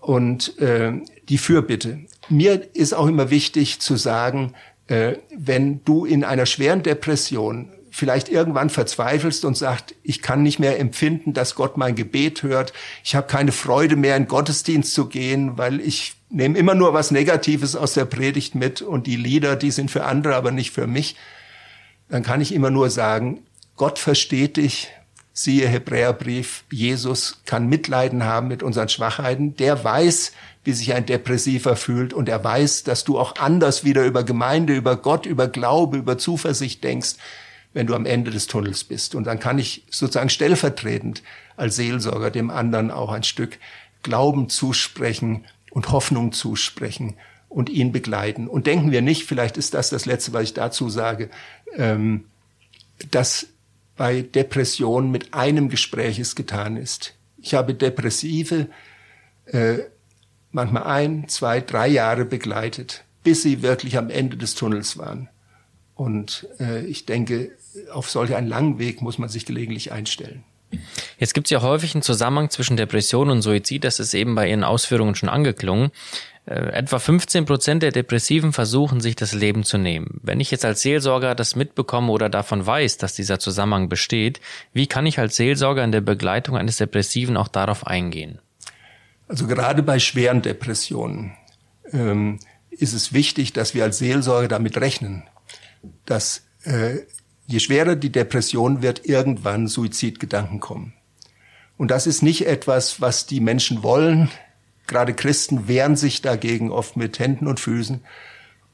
Und 0.00 0.58
äh, 0.58 0.92
die 1.28 1.38
Fürbitte. 1.38 2.00
Mir 2.28 2.74
ist 2.74 2.92
auch 2.92 3.06
immer 3.06 3.30
wichtig 3.30 3.80
zu 3.80 3.96
sagen, 3.96 4.54
äh, 4.88 5.14
wenn 5.36 5.84
du 5.84 6.04
in 6.04 6.24
einer 6.24 6.46
schweren 6.46 6.82
Depression 6.82 7.70
vielleicht 7.90 8.30
irgendwann 8.30 8.70
verzweifelst 8.70 9.44
und 9.44 9.56
sagt, 9.56 9.94
ich 10.02 10.22
kann 10.22 10.42
nicht 10.42 10.58
mehr 10.58 10.80
empfinden, 10.80 11.34
dass 11.34 11.54
Gott 11.54 11.76
mein 11.76 11.94
Gebet 11.94 12.42
hört, 12.42 12.72
ich 13.04 13.14
habe 13.14 13.26
keine 13.26 13.52
Freude 13.52 13.96
mehr 13.96 14.16
in 14.16 14.26
Gottesdienst 14.26 14.94
zu 14.94 15.06
gehen, 15.06 15.58
weil 15.58 15.78
ich 15.78 16.14
nehme 16.30 16.58
immer 16.58 16.74
nur 16.74 16.94
was 16.94 17.10
Negatives 17.10 17.76
aus 17.76 17.92
der 17.92 18.06
Predigt 18.06 18.54
mit 18.54 18.80
und 18.80 19.06
die 19.06 19.16
Lieder, 19.16 19.56
die 19.56 19.70
sind 19.70 19.90
für 19.90 20.04
andere, 20.04 20.34
aber 20.34 20.50
nicht 20.50 20.70
für 20.70 20.86
mich, 20.86 21.16
dann 22.08 22.22
kann 22.22 22.40
ich 22.40 22.54
immer 22.54 22.70
nur 22.70 22.88
sagen, 22.88 23.44
Gott 23.76 23.98
versteht 23.98 24.56
dich, 24.56 24.88
siehe 25.32 25.68
Hebräerbrief, 25.68 26.64
Jesus 26.70 27.40
kann 27.46 27.68
Mitleiden 27.68 28.24
haben 28.24 28.48
mit 28.48 28.62
unseren 28.62 28.88
Schwachheiten, 28.88 29.56
der 29.56 29.82
weiß, 29.82 30.32
wie 30.64 30.72
sich 30.72 30.92
ein 30.94 31.06
Depressiver 31.06 31.76
fühlt 31.76 32.12
und 32.12 32.28
er 32.28 32.42
weiß, 32.42 32.84
dass 32.84 33.04
du 33.04 33.18
auch 33.18 33.36
anders 33.36 33.84
wieder 33.84 34.04
über 34.04 34.24
Gemeinde, 34.24 34.74
über 34.74 34.96
Gott, 34.96 35.26
über 35.26 35.48
Glaube, 35.48 35.96
über 35.96 36.18
Zuversicht 36.18 36.84
denkst, 36.84 37.14
wenn 37.72 37.86
du 37.86 37.94
am 37.94 38.06
Ende 38.06 38.30
des 38.30 38.46
Tunnels 38.46 38.84
bist. 38.84 39.14
Und 39.14 39.24
dann 39.24 39.40
kann 39.40 39.58
ich 39.58 39.84
sozusagen 39.90 40.28
stellvertretend 40.28 41.22
als 41.56 41.76
Seelsorger 41.76 42.30
dem 42.30 42.50
anderen 42.50 42.90
auch 42.90 43.12
ein 43.12 43.22
Stück 43.22 43.58
Glauben 44.02 44.48
zusprechen 44.48 45.44
und 45.70 45.90
Hoffnung 45.90 46.32
zusprechen 46.32 47.14
und 47.48 47.70
ihn 47.70 47.92
begleiten. 47.92 48.46
Und 48.48 48.66
denken 48.66 48.90
wir 48.90 49.02
nicht, 49.02 49.24
vielleicht 49.24 49.56
ist 49.56 49.74
das 49.74 49.90
das 49.90 50.06
Letzte, 50.06 50.32
was 50.32 50.44
ich 50.44 50.54
dazu 50.54 50.90
sage, 50.90 51.30
ähm, 51.76 52.24
dass 53.10 53.46
bei 53.96 54.22
Depressionen 54.22 55.10
mit 55.10 55.34
einem 55.34 55.68
Gespräch 55.68 56.18
es 56.18 56.34
getan 56.34 56.76
ist. 56.76 57.14
Ich 57.38 57.54
habe 57.54 57.74
Depressive 57.74 58.68
äh, 59.46 59.78
manchmal 60.50 60.84
ein, 60.84 61.28
zwei, 61.28 61.60
drei 61.60 61.88
Jahre 61.88 62.24
begleitet, 62.24 63.04
bis 63.24 63.42
sie 63.42 63.62
wirklich 63.62 63.98
am 63.98 64.10
Ende 64.10 64.36
des 64.36 64.54
Tunnels 64.54 64.98
waren. 64.98 65.28
Und 65.94 66.48
äh, 66.58 66.84
ich 66.86 67.06
denke, 67.06 67.50
auf 67.92 68.10
solch 68.10 68.34
einen 68.34 68.48
langen 68.48 68.78
Weg 68.78 69.02
muss 69.02 69.18
man 69.18 69.28
sich 69.28 69.44
gelegentlich 69.46 69.92
einstellen. 69.92 70.44
Jetzt 71.18 71.34
gibt 71.34 71.46
es 71.46 71.50
ja 71.50 71.60
häufig 71.62 71.94
einen 71.94 72.02
Zusammenhang 72.02 72.50
zwischen 72.50 72.76
Depression 72.76 73.30
und 73.30 73.42
Suizid, 73.42 73.84
das 73.84 74.00
ist 74.00 74.14
eben 74.14 74.34
bei 74.34 74.48
Ihren 74.48 74.64
Ausführungen 74.64 75.14
schon 75.14 75.28
angeklungen. 75.28 75.90
Äh, 76.44 76.54
etwa 76.72 76.98
15 76.98 77.44
Prozent 77.44 77.82
der 77.84 77.92
Depressiven 77.92 78.52
versuchen, 78.52 79.00
sich 79.00 79.14
das 79.14 79.32
Leben 79.32 79.62
zu 79.62 79.78
nehmen. 79.78 80.20
Wenn 80.22 80.40
ich 80.40 80.50
jetzt 80.50 80.64
als 80.64 80.82
Seelsorger 80.82 81.36
das 81.36 81.54
mitbekomme 81.54 82.10
oder 82.10 82.28
davon 82.28 82.66
weiß, 82.66 82.96
dass 82.98 83.14
dieser 83.14 83.38
Zusammenhang 83.38 83.88
besteht, 83.88 84.40
wie 84.72 84.88
kann 84.88 85.06
ich 85.06 85.20
als 85.20 85.36
Seelsorger 85.36 85.84
in 85.84 85.92
der 85.92 86.00
Begleitung 86.00 86.56
eines 86.56 86.78
Depressiven 86.78 87.36
auch 87.36 87.48
darauf 87.48 87.86
eingehen? 87.86 88.40
Also 89.28 89.46
gerade 89.46 89.84
bei 89.84 90.00
schweren 90.00 90.42
Depressionen 90.42 91.32
ähm, 91.92 92.40
ist 92.70 92.92
es 92.92 93.12
wichtig, 93.12 93.52
dass 93.52 93.74
wir 93.74 93.84
als 93.84 93.98
Seelsorger 93.98 94.48
damit 94.48 94.76
rechnen, 94.78 95.22
dass 96.06 96.42
äh, 96.64 96.98
je 97.46 97.60
schwerer 97.60 97.94
die 97.94 98.10
Depression 98.10 98.82
wird, 98.82 99.06
irgendwann 99.06 99.68
Suizidgedanken 99.68 100.58
kommen. 100.58 100.94
Und 101.76 101.92
das 101.92 102.06
ist 102.08 102.22
nicht 102.22 102.46
etwas, 102.46 103.00
was 103.00 103.26
die 103.26 103.40
Menschen 103.40 103.82
wollen. 103.82 104.28
Gerade 104.86 105.14
Christen 105.14 105.68
wehren 105.68 105.96
sich 105.96 106.22
dagegen 106.22 106.70
oft 106.70 106.96
mit 106.96 107.18
Händen 107.18 107.46
und 107.46 107.60
Füßen. 107.60 108.00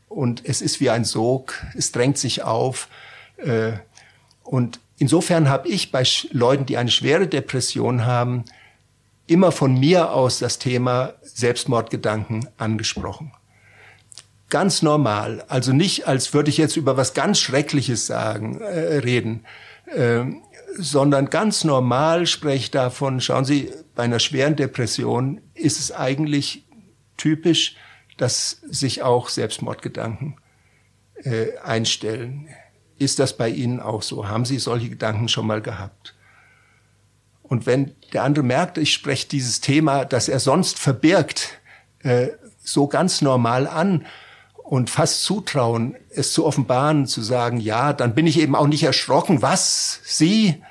Und 0.08 0.44
es 0.44 0.62
ist 0.62 0.80
wie 0.80 0.90
ein 0.90 1.04
Sog, 1.04 1.54
es 1.76 1.92
drängt 1.92 2.18
sich 2.18 2.42
auf. 2.42 2.88
Äh, 3.36 3.72
und 4.42 4.80
insofern 4.96 5.48
habe 5.48 5.68
ich 5.68 5.92
bei 5.92 6.04
Leuten, 6.30 6.66
die 6.66 6.76
eine 6.76 6.90
schwere 6.90 7.26
Depression 7.26 8.06
haben, 8.06 8.44
immer 9.26 9.52
von 9.52 9.78
mir 9.78 10.12
aus 10.12 10.38
das 10.38 10.58
Thema 10.58 11.14
Selbstmordgedanken 11.22 12.48
angesprochen 12.56 13.32
ganz 14.50 14.82
normal, 14.82 15.44
also 15.48 15.72
nicht 15.72 16.06
als 16.06 16.32
würde 16.32 16.50
ich 16.50 16.56
jetzt 16.56 16.76
über 16.76 16.96
was 16.96 17.14
ganz 17.14 17.38
Schreckliches 17.38 18.06
sagen, 18.06 18.60
äh, 18.60 18.98
reden, 18.98 19.44
äh, 19.86 20.24
sondern 20.76 21.30
ganz 21.30 21.64
normal 21.64 22.26
spreche 22.26 22.56
ich 22.56 22.70
davon, 22.70 23.20
schauen 23.20 23.44
Sie, 23.44 23.70
bei 23.98 24.04
einer 24.04 24.20
schweren 24.20 24.54
Depression 24.54 25.40
ist 25.54 25.80
es 25.80 25.90
eigentlich 25.90 26.64
typisch, 27.16 27.74
dass 28.16 28.60
sich 28.70 29.02
auch 29.02 29.28
Selbstmordgedanken 29.28 30.36
äh, 31.24 31.58
einstellen. 31.64 32.48
Ist 32.96 33.18
das 33.18 33.36
bei 33.36 33.48
Ihnen 33.48 33.80
auch 33.80 34.02
so? 34.02 34.28
Haben 34.28 34.44
Sie 34.44 34.60
solche 34.60 34.88
Gedanken 34.88 35.26
schon 35.26 35.48
mal 35.48 35.60
gehabt? 35.60 36.14
Und 37.42 37.66
wenn 37.66 37.96
der 38.12 38.22
andere 38.22 38.44
merkt, 38.44 38.78
ich 38.78 38.92
spreche 38.92 39.26
dieses 39.26 39.60
Thema, 39.60 40.04
das 40.04 40.28
er 40.28 40.38
sonst 40.38 40.78
verbirgt, 40.78 41.58
äh, 42.04 42.28
so 42.62 42.86
ganz 42.86 43.20
normal 43.20 43.66
an, 43.66 44.06
und 44.62 44.90
fast 44.90 45.24
zutrauen, 45.24 45.96
es 46.10 46.32
zu 46.32 46.46
offenbaren, 46.46 47.06
zu 47.06 47.20
sagen, 47.20 47.58
ja, 47.58 47.92
dann 47.92 48.14
bin 48.14 48.28
ich 48.28 48.38
eben 48.38 48.54
auch 48.54 48.68
nicht 48.68 48.84
erschrocken. 48.84 49.42
Was? 49.42 50.02
Sie 50.04 50.62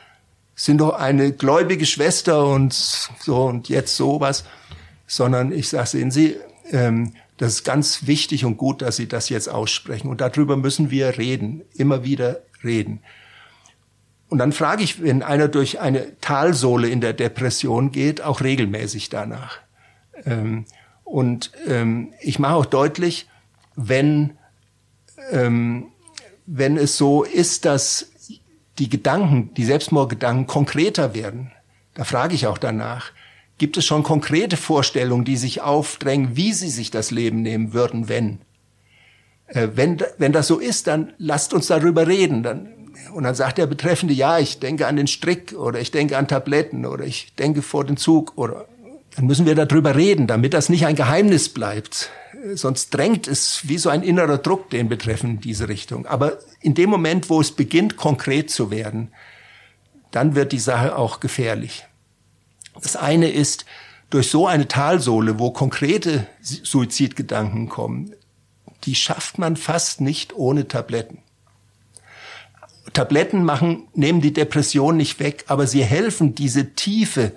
sind 0.58 0.80
doch 0.80 0.96
eine 0.96 1.32
gläubige 1.32 1.86
Schwester 1.86 2.46
und 2.46 2.74
so 2.74 3.46
und 3.46 3.70
jetzt 3.70 3.96
sowas. 3.96 4.44
Sondern 5.06 5.54
ich 5.54 5.70
sage, 5.70 5.88
sehen 5.88 6.12
Sie, 6.12 6.36
ähm, 6.72 7.14
das 7.38 7.54
ist 7.54 7.64
ganz 7.64 8.08
wichtig 8.08 8.44
und 8.44 8.58
gut, 8.58 8.82
dass 8.82 8.98
Sie 8.98 9.08
das 9.08 9.30
jetzt 9.30 9.48
aussprechen. 9.48 10.10
Und 10.10 10.20
darüber 10.20 10.58
müssen 10.58 10.90
wir 10.92 11.18
reden, 11.18 11.62
immer 11.76 12.04
wieder 12.04 12.42
reden. 12.64 13.00
Und 14.30 14.40
dann 14.40 14.52
frage 14.52 14.84
ich, 14.84 15.02
wenn 15.02 15.24
einer 15.24 15.48
durch 15.48 15.80
eine 15.80 16.20
Talsohle 16.20 16.90
in 16.90 17.00
der 17.00 17.14
Depression 17.14 17.92
geht, 17.92 18.22
auch 18.22 18.42
regelmäßig 18.42 19.10
danach. 19.10 19.60
Ähm, 20.26 20.66
und 21.04 21.52
ähm, 21.68 22.14
ich 22.20 22.40
mache 22.40 22.56
auch 22.56 22.66
deutlich, 22.66 23.30
wenn, 23.76 24.38
ähm, 25.32 25.92
wenn 26.48 26.76
es 26.78 26.98
so 26.98 27.24
ist, 27.24 27.64
dass 27.64 28.12
die 28.80 28.90
Gedanken, 28.90 29.54
die 29.56 29.66
Selbstmordgedanken 29.66 30.48
konkreter 30.48 31.14
werden. 31.14 31.52
Da 31.94 32.04
frage 32.04 32.36
ich 32.36 32.48
auch 32.48 32.58
danach. 32.58 33.12
Gibt 33.58 33.78
es 33.78 33.86
schon 33.86 34.04
konkrete 34.04 34.56
Vorstellungen, 34.56 35.26
die 35.26 35.38
sich 35.38 35.62
aufdrängen, 35.62 36.36
wie 36.36 36.54
sie 36.54 36.70
sich 36.70 36.92
das 36.92 37.10
Leben 37.10 37.42
nehmen 37.42 37.74
würden, 37.74 38.08
wenn? 38.08 38.40
Äh, 39.48 39.70
wenn, 39.74 39.98
wenn 40.18 40.32
das 40.32 40.48
so 40.48 40.60
ist, 40.60 40.88
dann 40.88 41.14
lasst 41.18 41.54
uns 41.54 41.68
darüber 41.68 42.06
reden. 42.08 42.44
Dann, 42.44 42.70
und 43.14 43.24
dann 43.24 43.34
sagt 43.34 43.58
der 43.58 43.66
Betreffende, 43.66 44.14
ja, 44.14 44.38
ich 44.38 44.60
denke 44.60 44.86
an 44.86 44.96
den 44.96 45.08
Strick 45.08 45.54
oder 45.54 45.80
ich 45.80 45.90
denke 45.92 46.18
an 46.18 46.28
Tabletten 46.28 46.86
oder 46.86 47.06
ich 47.06 47.34
denke 47.36 47.62
vor 47.62 47.84
den 47.84 47.98
Zug 47.98 48.34
oder 48.36 48.66
dann 49.16 49.26
müssen 49.26 49.48
wir 49.48 49.56
darüber 49.56 49.96
reden, 49.96 50.28
damit 50.28 50.54
das 50.54 50.70
nicht 50.70 50.86
ein 50.86 50.96
Geheimnis 50.96 51.50
bleibt 51.50 52.12
sonst 52.56 52.94
drängt 52.94 53.28
es 53.28 53.68
wie 53.68 53.78
so 53.78 53.90
ein 53.90 54.04
innerer 54.04 54.38
Druck 54.38 54.70
den 54.70 54.90
Betreffen 54.90 55.40
diese 55.40 55.68
Richtung. 55.68 56.06
Aber 56.06 56.38
in 56.62 56.74
dem 56.74 56.90
Moment, 56.90 57.30
wo 57.30 57.42
es 57.42 57.52
beginnt, 57.52 57.98
konkret 57.98 58.50
zu 58.50 58.72
werden, 58.72 59.12
dann 60.12 60.36
wird 60.36 60.52
die 60.52 60.60
Sache 60.60 60.96
auch 60.96 61.20
gefährlich. 61.20 61.86
Das 62.82 62.96
eine 62.96 63.30
ist, 63.30 63.66
durch 64.10 64.30
so 64.30 64.48
eine 64.48 64.68
Talsohle, 64.68 65.38
wo 65.38 65.52
konkrete 65.52 66.28
Suizidgedanken 66.42 67.68
kommen, 67.68 68.14
die 68.86 68.96
schafft 68.96 69.38
man 69.38 69.58
fast 69.58 70.00
nicht 70.00 70.34
ohne 70.34 70.68
Tabletten. 70.68 71.20
Tabletten 72.94 73.44
machen, 73.44 73.88
nehmen 73.94 74.22
die 74.22 74.34
Depression 74.34 74.96
nicht 74.96 75.20
weg, 75.20 75.44
aber 75.48 75.68
sie 75.68 75.84
helfen, 75.84 76.36
diese 76.36 76.74
Tiefe 76.74 77.34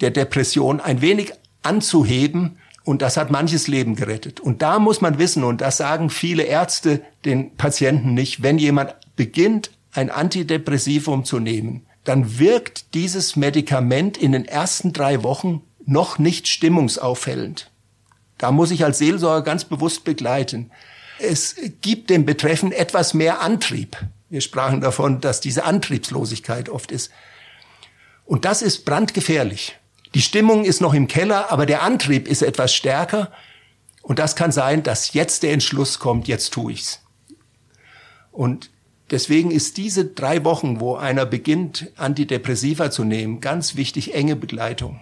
der 0.00 0.10
Depression 0.10 0.80
ein 0.80 1.00
wenig 1.00 1.32
anzuheben 1.62 2.58
und 2.84 3.02
das 3.02 3.16
hat 3.16 3.30
manches 3.30 3.68
Leben 3.68 3.94
gerettet. 3.94 4.40
Und 4.40 4.62
da 4.62 4.78
muss 4.78 5.00
man 5.00 5.18
wissen, 5.18 5.44
und 5.44 5.60
das 5.60 5.76
sagen 5.76 6.10
viele 6.10 6.42
Ärzte 6.42 7.02
den 7.24 7.56
Patienten 7.56 8.14
nicht, 8.14 8.42
wenn 8.42 8.58
jemand 8.58 8.94
beginnt, 9.16 9.70
ein 9.92 10.10
Antidepressivum 10.10 11.24
zu 11.24 11.38
nehmen, 11.38 11.86
dann 12.04 12.38
wirkt 12.38 12.94
dieses 12.94 13.36
Medikament 13.36 14.16
in 14.16 14.32
den 14.32 14.44
ersten 14.44 14.92
drei 14.92 15.22
Wochen 15.22 15.62
noch 15.84 16.18
nicht 16.18 16.48
stimmungsaufhellend. 16.48 17.70
Da 18.38 18.50
muss 18.50 18.70
ich 18.70 18.84
als 18.84 18.98
Seelsorger 18.98 19.44
ganz 19.44 19.64
bewusst 19.64 20.04
begleiten. 20.04 20.70
Es 21.20 21.54
gibt 21.80 22.10
dem 22.10 22.24
Betreffen 22.24 22.72
etwas 22.72 23.14
mehr 23.14 23.40
Antrieb. 23.40 23.96
Wir 24.30 24.40
sprachen 24.40 24.80
davon, 24.80 25.20
dass 25.20 25.40
diese 25.40 25.64
Antriebslosigkeit 25.64 26.68
oft 26.68 26.90
ist. 26.90 27.12
Und 28.24 28.44
das 28.44 28.62
ist 28.62 28.84
brandgefährlich. 28.84 29.78
Die 30.14 30.22
Stimmung 30.22 30.64
ist 30.64 30.80
noch 30.80 30.94
im 30.94 31.08
Keller, 31.08 31.50
aber 31.50 31.66
der 31.66 31.82
Antrieb 31.82 32.28
ist 32.28 32.42
etwas 32.42 32.74
stärker. 32.74 33.32
Und 34.02 34.18
das 34.18 34.36
kann 34.36 34.52
sein, 34.52 34.82
dass 34.82 35.14
jetzt 35.14 35.42
der 35.42 35.52
Entschluss 35.52 35.98
kommt, 35.98 36.28
jetzt 36.28 36.52
tue 36.52 36.72
ich's. 36.72 37.00
Und 38.30 38.70
deswegen 39.10 39.50
ist 39.50 39.76
diese 39.76 40.04
drei 40.04 40.44
Wochen, 40.44 40.80
wo 40.80 40.96
einer 40.96 41.24
beginnt, 41.24 41.90
Antidepressiva 41.96 42.90
zu 42.90 43.04
nehmen, 43.04 43.40
ganz 43.40 43.76
wichtig, 43.76 44.14
enge 44.14 44.36
Begleitung. 44.36 45.00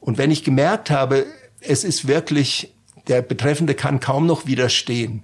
Und 0.00 0.18
wenn 0.18 0.30
ich 0.30 0.44
gemerkt 0.44 0.90
habe, 0.90 1.26
es 1.60 1.84
ist 1.84 2.08
wirklich, 2.08 2.74
der 3.08 3.22
Betreffende 3.22 3.74
kann 3.74 4.00
kaum 4.00 4.26
noch 4.26 4.46
widerstehen, 4.46 5.22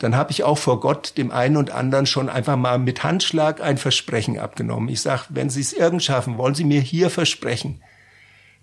dann 0.00 0.16
habe 0.16 0.32
ich 0.32 0.44
auch 0.44 0.56
vor 0.56 0.80
Gott 0.80 1.18
dem 1.18 1.30
einen 1.30 1.58
und 1.58 1.70
anderen 1.70 2.06
schon 2.06 2.30
einfach 2.30 2.56
mal 2.56 2.78
mit 2.78 3.04
Handschlag 3.04 3.60
ein 3.60 3.76
Versprechen 3.76 4.38
abgenommen. 4.38 4.88
Ich 4.88 5.02
sage, 5.02 5.24
wenn 5.28 5.50
Sie 5.50 5.60
es 5.60 5.74
irgend 5.74 6.02
schaffen, 6.02 6.38
wollen 6.38 6.54
Sie 6.54 6.64
mir 6.64 6.80
hier 6.80 7.10
versprechen, 7.10 7.82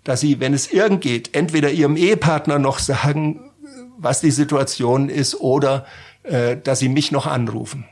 dass 0.02 0.20
Sie, 0.20 0.40
wenn 0.40 0.52
es 0.52 0.72
irgend 0.72 1.00
geht, 1.00 1.36
entweder 1.36 1.70
Ihrem 1.70 1.96
Ehepartner 1.96 2.58
noch 2.58 2.80
sagen, 2.80 3.52
was 3.96 4.20
die 4.20 4.32
Situation 4.32 5.08
ist, 5.08 5.40
oder 5.40 5.86
äh, 6.24 6.56
dass 6.56 6.80
Sie 6.80 6.88
mich 6.88 7.12
noch 7.12 7.26
anrufen. 7.26 7.84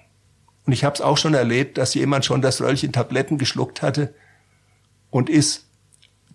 Und 0.66 0.72
ich 0.72 0.82
habe 0.82 0.96
es 0.96 1.00
auch 1.00 1.16
schon 1.16 1.34
erlebt, 1.34 1.78
dass 1.78 1.94
jemand 1.94 2.24
schon 2.24 2.42
das 2.42 2.60
Röllchen 2.60 2.92
Tabletten 2.92 3.38
geschluckt 3.38 3.80
hatte 3.80 4.12
und 5.10 5.30
ist 5.30 5.66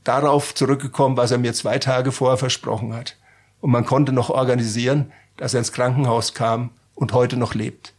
darauf 0.06 0.56
zurückgekommen, 0.56 1.18
was 1.18 1.32
er 1.32 1.40
mir 1.40 1.54
zwei 1.54 1.78
Tage 1.78 2.14
vorher 2.14 2.38
versprochen 2.38 2.94
hat. 2.94 3.18
Und 3.60 3.72
man 3.72 3.86
konnte 3.86 4.14
noch 4.14 4.30
organisieren, 4.30 5.12
dass 5.36 5.54
er 5.54 5.60
ins 5.60 5.74
Krankenhaus 5.74 6.34
kam 6.34 6.70
und 7.02 7.14
heute 7.14 7.36
noch 7.36 7.56
lebt. 7.56 7.96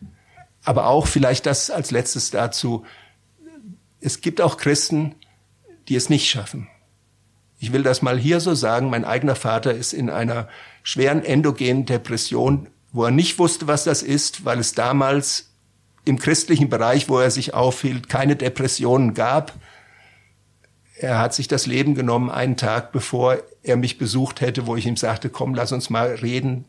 Aber 0.64 0.86
auch 0.86 1.08
vielleicht 1.08 1.44
das 1.46 1.70
als 1.70 1.90
letztes 1.90 2.30
dazu. 2.30 2.84
Es 4.00 4.20
gibt 4.20 4.40
auch 4.40 4.56
Christen, 4.56 5.16
die 5.88 5.96
es 5.96 6.08
nicht 6.08 6.30
schaffen. 6.30 6.68
Ich 7.58 7.72
will 7.72 7.82
das 7.82 8.00
mal 8.00 8.16
hier 8.16 8.38
so 8.38 8.54
sagen. 8.54 8.90
Mein 8.90 9.04
eigener 9.04 9.34
Vater 9.34 9.74
ist 9.74 9.92
in 9.92 10.08
einer 10.08 10.48
schweren 10.84 11.24
endogenen 11.24 11.84
Depression, 11.84 12.68
wo 12.92 13.04
er 13.04 13.10
nicht 13.10 13.40
wusste, 13.40 13.66
was 13.66 13.82
das 13.82 14.02
ist, 14.02 14.44
weil 14.44 14.60
es 14.60 14.72
damals 14.72 15.50
im 16.04 16.20
christlichen 16.20 16.68
Bereich, 16.68 17.08
wo 17.08 17.18
er 17.18 17.32
sich 17.32 17.54
aufhielt, 17.54 18.08
keine 18.08 18.36
Depressionen 18.36 19.14
gab. 19.14 19.52
Er 20.96 21.18
hat 21.18 21.34
sich 21.34 21.48
das 21.48 21.66
Leben 21.66 21.96
genommen 21.96 22.30
einen 22.30 22.56
Tag, 22.56 22.92
bevor 22.92 23.38
er 23.64 23.76
mich 23.76 23.98
besucht 23.98 24.40
hätte, 24.40 24.68
wo 24.68 24.76
ich 24.76 24.86
ihm 24.86 24.96
sagte, 24.96 25.28
komm, 25.28 25.56
lass 25.56 25.72
uns 25.72 25.90
mal 25.90 26.14
reden 26.14 26.66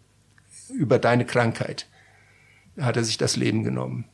über 0.69 0.98
deine 0.98 1.26
Krankheit. 1.26 1.86
Hat 2.80 2.98
er 2.98 3.04
sich 3.04 3.18
das 3.18 3.36
Leben 3.36 3.64
genommen. 3.64 4.06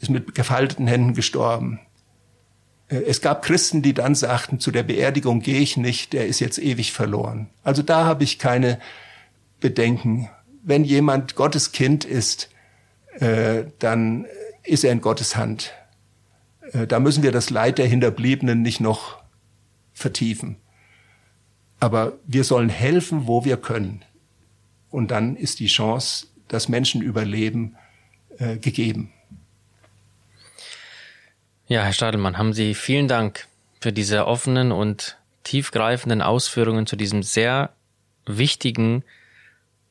Ist 0.00 0.10
mit 0.10 0.34
gefalteten 0.34 0.86
Händen 0.86 1.14
gestorben. 1.14 1.80
Äh, 2.88 3.02
es 3.06 3.20
gab 3.20 3.42
Christen, 3.42 3.82
die 3.82 3.94
dann 3.94 4.14
sagten, 4.14 4.60
zu 4.60 4.70
der 4.70 4.82
Beerdigung 4.82 5.40
gehe 5.40 5.60
ich 5.60 5.76
nicht, 5.76 6.12
der 6.12 6.26
ist 6.26 6.40
jetzt 6.40 6.58
ewig 6.58 6.92
verloren. 6.92 7.48
Also 7.62 7.82
da 7.82 8.04
habe 8.04 8.24
ich 8.24 8.38
keine 8.38 8.78
Bedenken. 9.60 10.28
Wenn 10.62 10.84
jemand 10.84 11.34
Gottes 11.34 11.72
Kind 11.72 12.04
ist, 12.04 12.50
äh, 13.18 13.64
dann 13.78 14.26
ist 14.64 14.84
er 14.84 14.92
in 14.92 15.00
Gottes 15.00 15.36
Hand. 15.36 15.72
Äh, 16.72 16.86
da 16.86 17.00
müssen 17.00 17.22
wir 17.22 17.32
das 17.32 17.50
Leid 17.50 17.78
der 17.78 17.86
Hinterbliebenen 17.86 18.62
nicht 18.62 18.80
noch 18.80 19.22
vertiefen. 19.92 20.56
Aber 21.78 22.14
wir 22.26 22.44
sollen 22.44 22.68
helfen, 22.68 23.26
wo 23.26 23.44
wir 23.44 23.56
können. 23.56 24.02
Und 24.90 25.10
dann 25.10 25.36
ist 25.36 25.60
die 25.60 25.66
Chance, 25.66 26.26
dass 26.48 26.68
Menschen 26.68 27.02
überleben, 27.02 27.76
äh, 28.38 28.56
gegeben. 28.56 29.12
Ja, 31.68 31.82
Herr 31.82 31.92
Stadelmann, 31.92 32.38
haben 32.38 32.52
Sie 32.52 32.74
vielen 32.74 33.08
Dank 33.08 33.46
für 33.80 33.92
diese 33.92 34.26
offenen 34.26 34.72
und 34.72 35.18
tiefgreifenden 35.42 36.22
Ausführungen 36.22 36.86
zu 36.86 36.96
diesem 36.96 37.22
sehr 37.22 37.70
wichtigen 38.26 39.04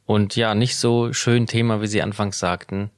und 0.06 0.36
ja 0.36 0.56
nicht 0.56 0.78
so 0.78 1.14
schönen 1.14 1.48
Thema, 1.48 1.82
wie 1.82 1.88
Sie 1.88 2.02
anfangs 2.02 2.40
sagten. 2.40 2.92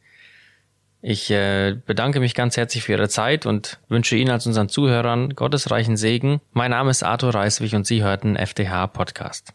Ich 1.01 1.29
äh, 1.31 1.77
bedanke 1.85 2.19
mich 2.19 2.33
ganz 2.33 2.57
herzlich 2.57 2.83
für 2.83 2.93
Ihre 2.93 3.09
Zeit 3.09 3.45
und 3.45 3.79
wünsche 3.87 4.15
Ihnen 4.15 4.31
als 4.31 4.47
unseren 4.47 4.67
Zuhörern 4.67 5.35
gottesreichen 5.35 5.95
Segen. 5.95 6.41
Mein 6.53 6.71
Name 6.71 6.89
ist 6.89 7.03
Arthur 7.03 7.33
Reiswig 7.33 7.75
und 7.75 7.85
Sie 7.85 8.03
hörten 8.03 8.35
FDH 8.35 8.87
Podcast. 8.87 9.53